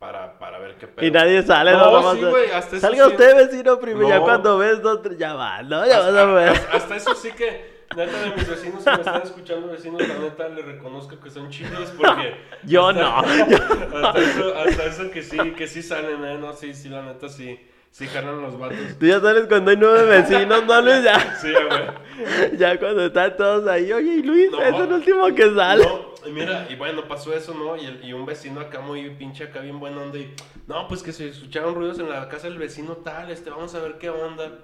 [0.00, 1.06] para, para ver qué pedo.
[1.06, 2.14] Y nadie sale, No, ¿no?
[2.14, 3.10] Sí, güey, hasta eso Salga sí.
[3.12, 4.08] usted, vecino, primero.
[4.08, 4.22] Ya No.
[4.24, 5.86] cuando ves, dos, tres, ya va, ¿no?
[5.86, 6.48] Ya vas a ver.
[6.48, 10.14] Hasta, hasta eso sí que, neta, de mis vecinos, si me están escuchando, vecinos, la
[10.14, 12.34] neta, les reconozco que son chidos porque...
[12.64, 13.18] Yo hasta- no.
[14.08, 16.38] Hasta eso, hasta eso que sí, que sí salen, ¿eh?
[16.38, 17.60] No, sí, sí, la neta, sí,
[17.90, 18.78] sí jalan los vatos.
[18.98, 21.02] Tú ya sabes cuando hay nueve vecinos, ¿no, Luis?
[21.04, 22.56] Ya, Sí, güey.
[22.56, 23.92] ya cuando están todos ahí.
[23.92, 24.62] Oye, y Luis, No.
[24.62, 25.84] es el último que sale.
[25.84, 27.76] No, y mira, y bueno, pasó eso, ¿no?
[27.76, 30.18] Y, el- y un vecino acá muy pinche, acá bien buena onda.
[30.18, 30.35] Y
[30.66, 33.80] no, pues que se escucharon ruidos en la casa del vecino tal, este, vamos a
[33.80, 34.59] ver qué onda.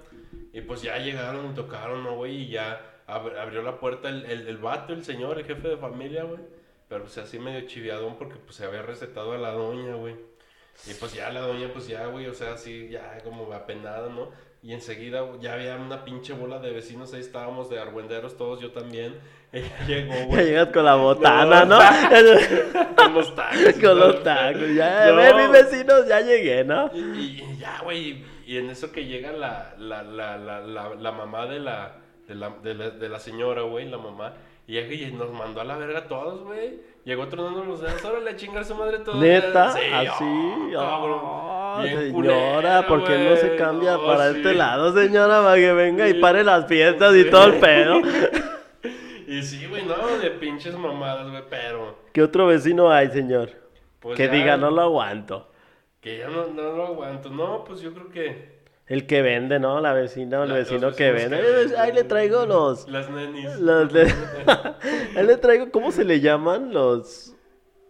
[0.53, 2.43] Y pues ya llegaron y tocaron, ¿no, güey?
[2.43, 5.77] Y ya ab- abrió la puerta el, el, el vato, el señor, el jefe de
[5.77, 6.39] familia, güey.
[6.89, 10.15] Pero pues así medio chiviadón porque pues se había recetado a la doña, güey.
[10.89, 14.29] Y pues ya la doña, pues ya, güey, o sea, así ya como apenada, ¿no?
[14.63, 18.71] Y enseguida ya había una pinche bola de vecinos, ahí estábamos de argüenderos todos, yo
[18.71, 19.15] también.
[19.51, 20.45] Ella llegó, Ya güey.
[20.45, 21.79] llegas con la botana, No.
[21.79, 22.95] ¿no?
[22.95, 23.73] Con los tacos.
[23.81, 24.73] con los tacos.
[24.75, 25.15] Ya, No.
[25.15, 26.89] ve, mis vecinos, ya llegué, ¿no?
[26.93, 28.23] Y, y- y ya, güey.
[28.45, 31.93] Y en eso que llega la, la, la, la, la, mamá de la,
[32.27, 34.33] de la, de la, de la señora, güey, la mamá.
[34.67, 36.81] Y y nos mandó a la verga a todos, güey.
[37.05, 38.03] Llegó tronando los dedos.
[38.03, 39.17] Ahora le chingar a su madre todos.
[39.17, 40.23] Neta, Sí, así.
[40.25, 41.19] oh, cabrón.
[41.23, 44.37] Oh, Bien señora, culera, ¿por qué no se cambia para sí.
[44.37, 45.41] este lado, señora?
[45.41, 46.19] Para que venga y Sí.
[46.19, 47.29] pare las fiestas y Sí.
[47.29, 48.01] todo el pedo.
[49.27, 51.97] Y sí, güey, no, de pinches mamadas, güey, pero.
[52.13, 53.51] ¿Qué otro vecino hay, señor?
[53.99, 55.49] Pues que ya- diga, no lo aguanto.
[55.99, 57.29] Que ya no, no lo aguanto.
[57.29, 58.57] No, pues yo creo que.
[58.87, 59.81] El que vende, ¿no?
[59.81, 61.37] La vecina o el vecino que vende.
[61.37, 61.77] que Eh.
[61.77, 62.87] Ahí le traigo los...
[62.87, 63.59] Las nenis.
[63.59, 63.91] los
[65.15, 66.73] Ahí le traigo, ¿cómo se le llaman?
[66.73, 67.35] Los...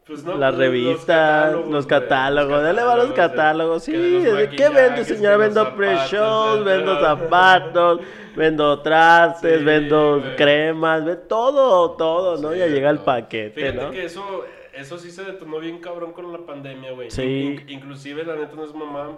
[0.08, 4.38] Pues no, las pues, revistas, los catálogos, dale va los catálogos, sí, que de los
[4.38, 5.36] ¿de ¿qué vende señora?
[5.38, 8.00] Vendo pre-shows, de- vendo zapatos,
[8.36, 10.36] vendo trastes, Sí, vendo güey.
[10.38, 12.54] cremas, ve todo, todo, ¿no?
[12.54, 13.92] Sí, Ya llega el paquete, Fíjate ¿no?
[13.92, 17.12] que eso, eso sí se detonó bien cabrón con la pandemia, güey.
[17.12, 17.24] Sí.
[17.24, 19.18] In- inclusive, la neta no es mamá,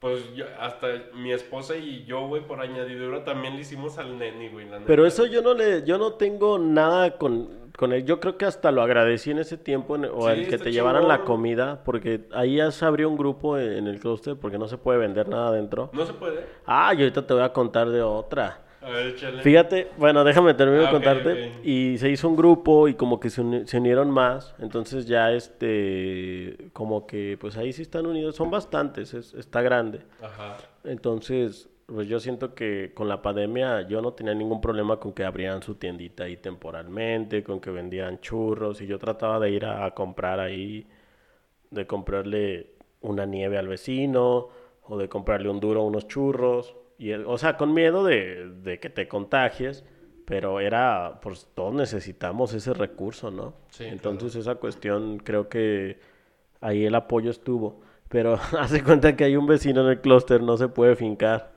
[0.00, 4.50] pues yo- hasta mi esposa y yo, güey, por añadidura también le hicimos al neni,
[4.50, 4.66] güey.
[4.66, 4.86] la neta.
[4.86, 8.04] Pero eso yo no le, yo no tengo nada con, con él.
[8.04, 10.72] Yo creo que hasta lo agradecí en ese tiempo, en- o Sí, el que te
[10.72, 14.58] llevaran la comida, porque ahí ya se abrió un grupo en, en el clúster, porque
[14.58, 15.90] no se puede vender nada adentro.
[15.92, 16.44] No se puede.
[16.66, 18.62] Ah, y ahorita te voy a contar de otra.
[18.82, 19.42] A ver, échale.
[19.42, 21.52] Fíjate, bueno, déjame terminar de Ah, contarte.
[21.64, 24.54] Y se hizo un grupo y como que se, uni- se unieron más.
[24.60, 28.36] Entonces ya este, como que pues ahí sí están unidos.
[28.36, 30.02] Son bastantes, es- está grande.
[30.22, 30.56] Ajá.
[30.84, 35.24] Entonces, pues yo siento que con la pandemia yo no tenía ningún problema con que
[35.24, 38.80] abrieran su tiendita ahí temporalmente, con que vendieran churros.
[38.82, 40.86] Y yo trataba de ir a, a comprar ahí,
[41.70, 42.72] de comprarle
[43.02, 44.48] una nieve al vecino
[44.84, 46.76] o de comprarle un duro a unos churros.
[46.98, 49.84] Y, el- o sea, con miedo de, de que te contagies,
[50.26, 53.54] pero era, pues todos necesitamos ese recurso, ¿no?
[53.70, 55.98] Sí, Entonces esa cuestión creo que
[56.62, 57.80] ahí el apoyo estuvo.
[58.10, 61.55] Pero hace cuenta que hay un vecino en el clúster, no se puede fincar.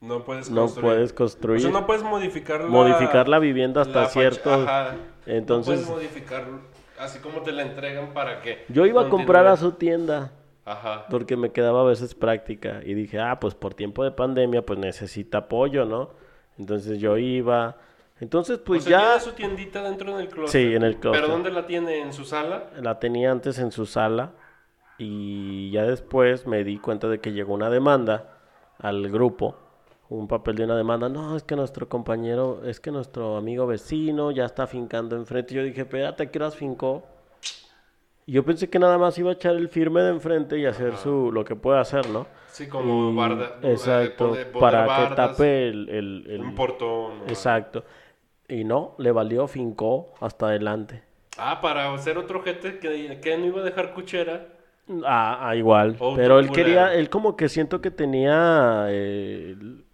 [0.00, 0.90] No puedes No construir.
[0.90, 1.58] puedes construir.
[1.58, 2.66] O sea, no puedes modificar la...
[2.68, 4.94] Modificar la vivienda hasta la cierto- Ajá.
[5.26, 6.44] Entonces- No puedes modificar
[6.98, 8.64] así como te la entregan para que...
[8.68, 10.32] Yo iba a comprar a su tienda
[10.64, 11.06] Ajá.
[11.10, 14.78] porque me quedaba a veces práctica y dije, ah, pues por tiempo de pandemia pues
[14.78, 16.10] necesita apoyo, ¿no?
[16.58, 17.76] Entonces yo iba.
[18.20, 20.50] Entonces pues o sea, ya tiene su tiendita dentro del closet.
[20.70, 21.20] Sí, en el closet.
[21.22, 22.00] ¿Pero dónde la tiene?
[22.00, 22.70] ¿En su sala?
[22.80, 24.32] la tenía antes en su sala
[24.98, 28.34] y ya después me di cuenta de que llegó una demanda
[28.78, 29.56] al grupo,
[30.10, 34.30] un papel de una demanda, no, es que nuestro compañero, es que nuestro amigo vecino
[34.32, 35.54] ya está fincando enfrente.
[35.54, 37.04] Yo dije, espérate, ¿a qué horas fincó?
[38.26, 40.96] Y yo pensé que nada más iba a echar el firme de enfrente y hacer
[40.96, 42.26] su, lo que puede hacer, ¿no?
[42.48, 43.56] Sí, como Y- barda.
[43.62, 45.88] Exacto, para que tape el...
[45.88, 47.12] el- el- Un portón.
[47.28, 47.84] Exacto.
[48.48, 51.02] Y no, le valió, fincó hasta adelante.
[51.38, 54.48] Ah, para hacer otro gente que, que no iba a dejar cuchera.
[55.04, 55.96] Ah, ah, igual.
[56.16, 56.52] Pero él culero.
[56.52, 59.84] quería, él como que siento que tenía eh, el-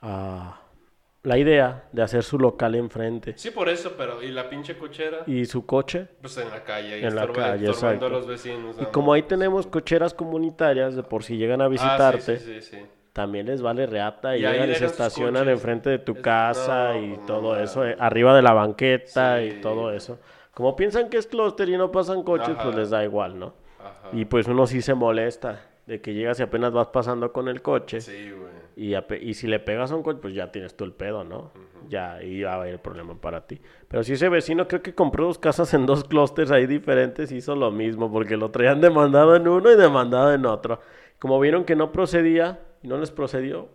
[0.00, 3.34] la idea de hacer su local enfrente.
[3.36, 4.22] Sí, por eso, pero...
[4.22, 5.18] ¿Y la pinche cochera?
[5.26, 6.06] Y su coche.
[6.20, 6.94] Pues en la calle.
[6.94, 8.06] ahí En la calle, estorbando exacto.
[8.06, 8.76] a los vecinos.
[8.80, 12.60] Y como ahí tenemos cocheras comunitarias, de por si llegan a Ah, visitarte, sí, sí,
[12.62, 12.86] sí, sí.
[13.12, 15.52] también les vale reata y, Y llegan y se estacionan coches.
[15.54, 18.52] enfrente de tu Es- casa no, y pues, no todo eso, eh, arriba de la
[18.52, 20.18] banqueta y todo eso.
[20.54, 23.54] Como piensan que es clúster y no pasan coches, pues les da igual, ¿no?
[23.80, 24.08] Ajá.
[24.12, 27.60] Y pues uno sí se molesta de que llegas y apenas vas pasando con el
[27.62, 28.00] coche.
[28.00, 28.57] Sí, güey.
[28.78, 31.50] Y, y si le pegas a un coche, pues ya tienes tú el pedo, ¿no?
[31.88, 33.60] Ya va a haber el problema para ti.
[33.88, 37.56] Pero si ese vecino creo que compró dos casas en dos clústeres ahí diferentes, hizo
[37.56, 40.78] lo mismo, porque lo traían demandado en uno y demandado en otro.
[41.18, 43.68] Como vieron que no procedía y no les procedió.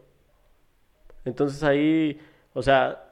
[1.26, 2.18] Entonces ahí,
[2.54, 3.04] o sea,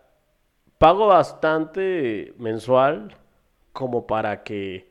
[0.77, 3.17] pago bastante mensual
[3.73, 4.89] como para que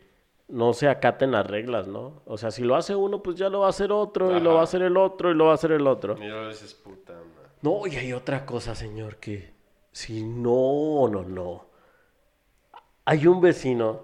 [0.51, 2.23] no se acaten las reglas, ¿no?
[2.27, 4.55] O sea, si lo hace uno, pues ya lo va a hacer otro, y lo
[4.55, 6.17] va a hacer el otro, y lo va a hacer el otro.
[6.19, 7.51] Y luego dices, puta madre.
[7.63, 9.53] No, y hay otra cosa, señor, que
[9.93, 11.67] si no, no, no.
[13.05, 14.01] Hay un vecino,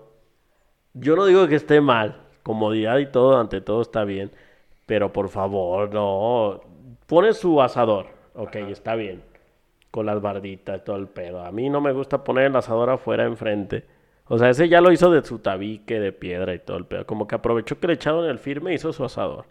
[0.94, 4.30] yo no digo que esté mal, comodidad y todo, ante todo está bien,
[4.87, 6.61] pero por favor, no.
[7.06, 9.22] Pone su asador, ok, está bien,
[9.90, 11.44] con las barditas, todo el pedo.
[11.44, 13.95] A mí no me gusta poner el asador afuera enfrente.
[14.28, 17.06] O sea, ese ya lo hizo de su tabique, de piedra y todo el pedo.
[17.06, 19.44] Como que aprovechó que le echaron el firme y hizo su asador.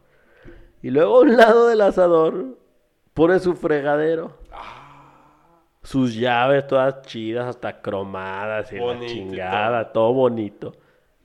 [0.81, 2.57] Y luego a un lado del asador
[3.13, 4.38] pone su fregadero.
[5.83, 10.73] Sus llaves todas chidas, hasta cromadas y la Bonito y chingada, todo bonito.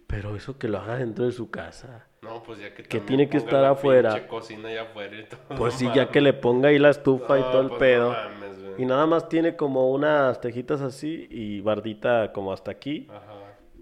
[0.07, 2.07] Pero eso que lo haga dentro de su casa.
[2.23, 4.13] No, pues ya que Que también tiene que ponga estar la afuera.
[4.13, 5.41] pinche cocina allá afuera y todo.
[5.57, 7.79] Pues sí, ya que le ponga ahí la estufa y No, todo el pues no
[7.79, 8.11] pedo.
[8.13, 8.83] mames, güey.
[8.83, 13.33] Y nada más tiene como unas tejitas así y bardita como hasta aquí, Ajá.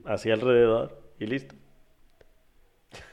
[0.08, 1.54] Así alrededor y listo.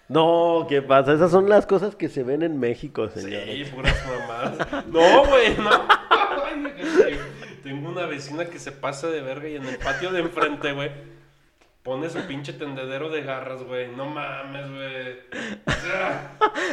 [0.08, 1.13] No, ¿qué pasa?
[1.13, 3.41] Esas son las cosas que se ven en México, señor.
[3.45, 4.86] Sí, puras mamadas.
[4.88, 5.72] No, güey, no.
[7.63, 10.91] Tengo una vecina que se pasa de verga y en el patio de enfrente, güey,
[11.86, 13.95] pone su pinche tendedero de garras, güey.
[13.95, 15.17] No mames, güey.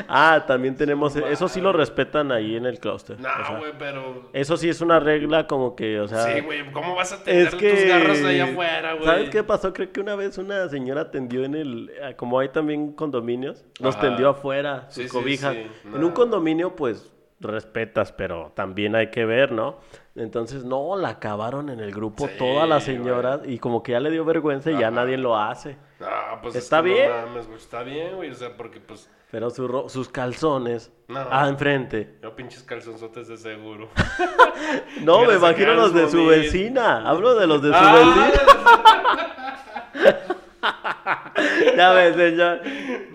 [0.09, 3.21] Ah, también tenemos, eso sí lo respetan ahí en el clúster.
[3.21, 4.31] No, o sea, güey, pero...
[4.33, 7.49] eso sí es una regla como que, o sea, Sí, güey, ¿cómo vas a tener
[7.49, 9.05] es que tus garras ahí afuera, güey?
[9.05, 9.73] ¿Sabes qué pasó?
[9.75, 14.01] Creo que una vez una señora tendió en el, ah, como hay también condominios, nos
[14.01, 15.55] tendió afuera sus Sí, sí, cobijas.
[15.55, 17.13] sí, En un condominio, pues,
[17.43, 19.79] respetas, pero también hay que ver, ¿no?
[20.15, 24.01] Entonces, no, la acabaron en el grupo Sí, todas las señoras y como que ya
[24.01, 25.77] le dio vergüenza y ya nadie lo hace.
[26.01, 27.11] Ah, pues es Está que no bien.
[27.11, 28.31] mames, güey, está bien, güey.
[28.31, 29.11] O sea, porque pues.
[29.31, 31.27] Pero su ro- sus calzones, No.
[31.31, 32.19] ah, enfrente.
[32.23, 33.89] Yo pinches calzonzotes de seguro.
[35.03, 37.09] No, me imagino los de su vecina.
[37.09, 38.33] Hablo de los de su Ah, vecina.
[41.77, 42.61] Ya ves, señor.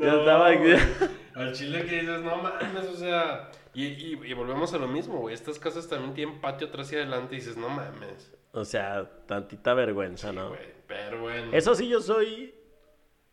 [0.02, 0.74] Ya estaba aquí.
[1.36, 3.50] Al chile que dices, no mames, o sea.
[3.78, 5.36] Y, y, y volvemos a lo mismo, güey.
[5.36, 8.34] Estas casas también tienen patio atrás y adelante y dices, no mames.
[8.54, 10.50] O sea, tantita vergüenza, Sí, ¿no?
[10.50, 10.74] güey.
[10.88, 11.52] Pero bueno.
[11.54, 12.56] Eso sí, yo soy.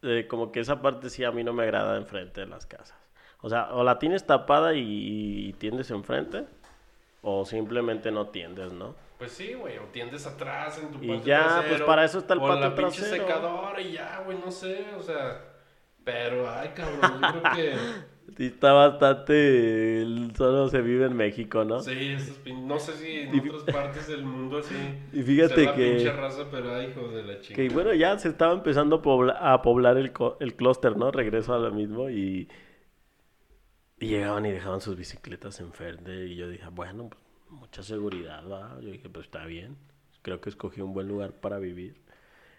[0.03, 2.99] eh, como que esa parte sí a mí no me agrada enfrente de las casas.
[3.41, 4.81] O sea, o la tienes tapada y,
[5.49, 6.45] y tiendes enfrente,
[7.23, 8.95] o simplemente no tiendes, ¿no?
[9.19, 12.19] Pues sí, güey, o tiendes atrás en tu Y patio ya, trasero, pues, para eso
[12.19, 15.41] está el o patio la pinche secadora y ya, güey, no sé, o sea.
[16.05, 17.75] Pero, ay, cabrón, yo creo que.
[18.37, 20.05] Sí, está bastante.
[20.37, 21.81] Solo se vive en México, ¿no?
[21.81, 24.75] Sí, pin- no sé si en Y- otras partes del mundo así.
[25.13, 27.69] Y fíjate la que- pinche raza, pero ay, hijo de la Que chingada.
[27.75, 31.11] bueno, ya se estaba empezando a, pobla- a poblar el, clúster, ¿no?
[31.13, 32.49] Regreso a lo mismo y,
[34.01, 37.21] y llegaban y dejaban sus bicicletas enfrente y yo dije, bueno, pues,
[37.51, 38.79] mucha seguridad, ¿va?
[38.81, 39.77] Yo dije, pues está bien,
[40.23, 42.03] creo que escogí un buen lugar para vivir.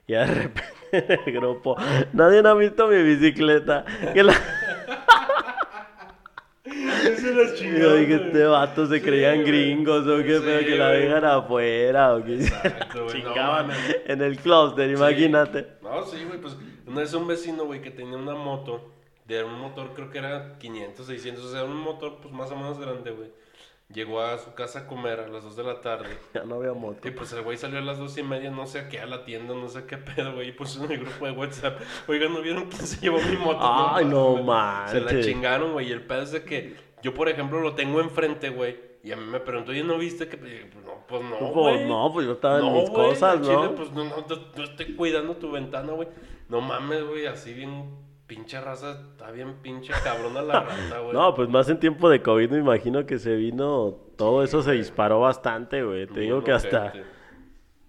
[0.07, 1.75] Y de repente en el grupo,
[2.13, 3.83] nadie ha visto mi bicicleta.
[4.13, 4.33] Que la-
[7.05, 9.47] Eso las Y chingadas, yo dije, este vato se Sí, creían güey.
[9.47, 13.71] gringos o qué, Sí, pero que la dejan afuera o que Exacto, güey, no chingaban
[14.05, 15.67] en el clúster, imagínate.
[15.81, 18.91] No, sí, güey, pues una vez un vecino, güey, que tenía una moto,
[19.27, 22.55] de un motor creo que era 500, 600, o sea, un motor pues más o
[22.55, 23.29] menos grande, güey.
[23.93, 26.09] Llegó a su casa a comer a las 2 de la tarde.
[26.33, 27.07] Ya no veo moto.
[27.07, 29.05] Y pues el güey salió a las dos y media, no sé a qué, a
[29.05, 30.49] la tienda, no sé qué pedo, güey.
[30.49, 33.59] Y puso en el grupo de WhatsApp, oigan, ¿no vieron quién se llevó mi moto?
[33.61, 34.37] Ay, no
[34.87, 35.89] Se la chingaron, güey.
[35.89, 36.75] Y el pedo es de que
[37.05, 38.75] yo, por ejemplo, lo tengo enfrente, güey.
[39.03, 40.35] Y a mí me preguntó, oye, ¿no viste que...?
[40.37, 41.87] Y, pues no, pues no, Pues güey.
[41.87, 43.75] no, pues yo estaba en No, mis güey, cosas, al chile, ¿no?
[43.75, 46.07] pues no, no, no, no estoy cuidando tu ventana, güey.
[46.49, 47.85] No mames, güey, así bien
[48.25, 51.13] pinche raza, está bien pinche cabrona la rata, güey.
[51.13, 54.71] No, pues más en tiempo de COVID me imagino que se vino, todo eso se
[54.71, 56.07] disparó bastante, güey.
[56.07, 57.03] Te Bien digo que hasta, ojete.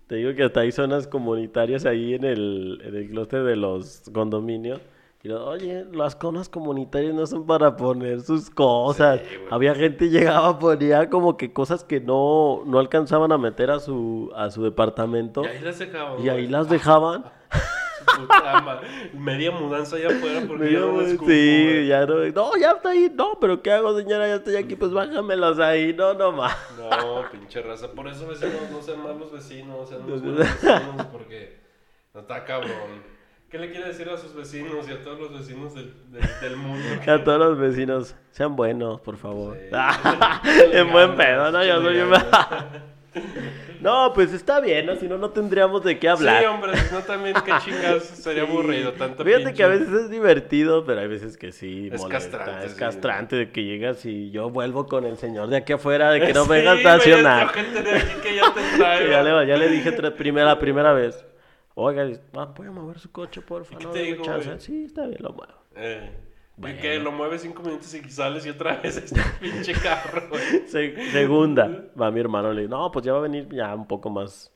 [0.09, 4.03] te digo que hasta hay zonas comunitarias ahí en el, en el clúster de los
[4.13, 4.81] condominios.
[5.27, 9.21] Y lo, oye, las zonas comunitarias no son para poner sus cosas.
[9.29, 9.37] Sí.
[9.51, 13.81] Había gente que llegaba, ponía como que cosas que no, no alcanzaban a meter a
[13.81, 15.43] su, a su departamento.
[15.43, 17.25] Y ahí las dejaban, Y ahí las dejaban.
[18.17, 18.81] Puta.
[19.15, 21.87] Media mudanza allá afuera porque ya no Sí, güey.
[21.89, 22.25] ya no.
[22.27, 23.11] No, ya está ahí.
[23.13, 24.29] No, pero ¿qué hago, señora?
[24.29, 24.77] Ya estoy aquí.
[24.77, 25.93] Pues bájamelos ahí.
[25.93, 26.57] No, no más.
[26.79, 27.91] No, pinche raza.
[27.91, 31.59] Por eso vecinos no sean malos vecinos, sean unos buenos vecinos porque
[32.15, 33.16] no está cabrón.
[33.57, 36.57] ¿Qué le quiere decir a sus vecinos y a todos los vecinos del, del, del
[36.57, 36.85] mundo?
[37.11, 39.57] A todos los vecinos, sean buenos, por favor.
[39.59, 39.75] Sí.
[40.73, 41.65] en buen pedo, ¿no?
[41.65, 41.97] Yo soy.
[43.15, 43.21] Sí,
[43.81, 44.97] No, pues está bien, ¿no?
[44.97, 46.45] Si no, no tendríamos de qué hablar.
[46.47, 50.11] hombre, si no también qué chingados sería aburrido tanto Fíjate que a pinche- veces es
[50.11, 52.39] divertido, pero hay veces que sí Es molesta.
[52.39, 52.79] castrante, Es sí.
[52.79, 56.33] castrante de que llegas y yo vuelvo con el señor de aquí afuera de que
[56.35, 57.49] no Sí, venga a estacionar.
[57.51, 58.61] gente de aquí que ya te
[59.05, 61.25] Que ya, le, ya le dije tres, primera, la primera vez.
[61.79, 63.75] Oiga, ah, ¿puede mover su coche, porfa?
[63.75, 64.61] ¿Y qué No, te digo, chance".
[64.61, 65.53] Sí, está bien, lo muevo.
[65.77, 66.11] Eh,
[66.57, 66.79] Bueno.
[66.79, 70.31] Y que lo mueves cinco minutos y sales y otra vez este pinche carro.
[70.67, 71.71] Se- segunda,
[72.01, 74.51] va mi hermano, le digo, no, pues ya va a venir ya un poco más,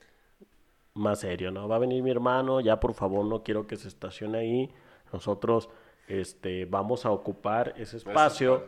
[0.94, 1.68] más serio, ¿no?
[1.68, 4.70] Va a venir mi hermano, ya por favor no quiero que se estacione ahí.
[5.12, 5.68] Nosotros
[6.08, 8.64] este, vamos a ocupar ese espacio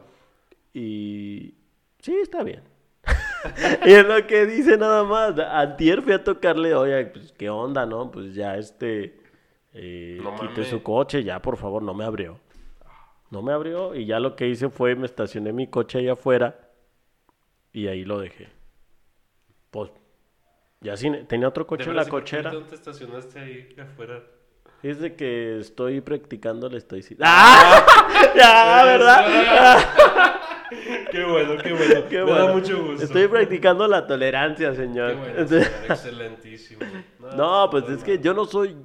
[0.75, 1.55] y
[2.01, 2.63] sí, está bien.
[3.87, 5.39] y es lo que dice nada más.
[5.39, 8.11] Antier fui a tocarle, oye, pues qué onda, ¿no?
[8.11, 9.19] Pues ya este,
[9.75, 10.69] eh, No mames.
[10.69, 12.39] su coche, ya por favor, no me abrió.
[13.31, 16.69] No me abrió y ya lo que hice fue me estacioné mi coche ahí afuera
[17.73, 18.49] y ahí lo dejé.
[19.71, 19.91] Pues
[20.81, 22.51] ya sin, tenía otro coche en la veras, ¿y por qué cochera.
[22.51, 24.23] ¿Dónde te estacionaste ahí afuera?
[24.83, 27.25] Es de que estoy practicando el estoicismo.
[27.27, 28.33] ¡Ah!
[28.37, 30.32] ya, ¿verdad?
[31.11, 32.09] Qué bueno, qué bueno.
[32.09, 32.47] Qué Me bueno.
[32.47, 33.05] da mucho gusto.
[33.05, 35.13] Estoy practicando la tolerancia, señor.
[35.13, 36.81] Qué bueno, señor, excelentísimo.
[37.37, 38.77] No, pues es que yo no soy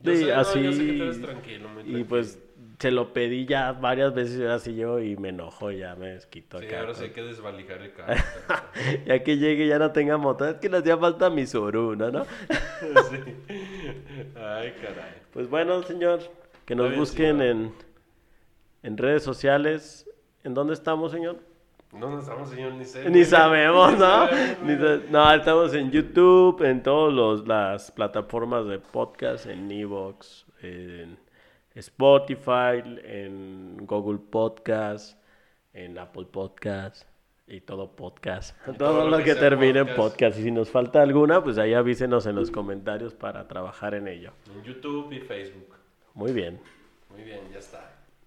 [0.00, 0.62] Yo no, así.
[0.62, 2.38] yo sé que tú eres tranquilo, muy y pues
[2.78, 5.94] se lo pedí ya varias veces y ahora sí yo y me enojo y ya
[5.94, 6.80] me desquito Sí, acá.
[6.80, 8.14] ahora sí hay que desvalijar el carro.
[9.06, 10.48] Ya que llegue ya no tenga moto.
[10.48, 12.24] Es que le hacía falta mi Soruna, ¿no?
[13.10, 13.18] sí.
[14.34, 15.14] Ay, caray.
[15.32, 16.20] Pues bueno, señor,
[16.64, 17.46] que nos bien, busquen señor.
[17.46, 17.72] en,
[18.82, 20.08] en redes sociales.
[20.44, 21.38] ¿En dónde estamos, señor?
[21.92, 22.72] ¿Dónde estamos, señor?
[22.72, 23.08] Ni sé.
[23.10, 23.98] Ni sabemos, ¿no?
[24.28, 25.00] sabemos, Ni güey.
[25.00, 31.18] sa- no, estamos en YouTube, en todas las plataformas de podcast, en Evox, en
[31.74, 35.18] Spotify, en Google Podcast,
[35.74, 37.06] en Apple Podcast,
[37.46, 38.56] Y todo podcast.
[38.66, 39.96] Y todo, todo lo, lo que que, termine en podcast.
[39.98, 40.38] podcast.
[40.38, 44.32] Y si nos falta alguna, pues ahí avísenos en los comentarios para trabajar en ello.
[44.54, 45.74] En YouTube y Facebook.
[46.14, 46.58] Muy bien.
[47.10, 47.91] Muy bien, ya está.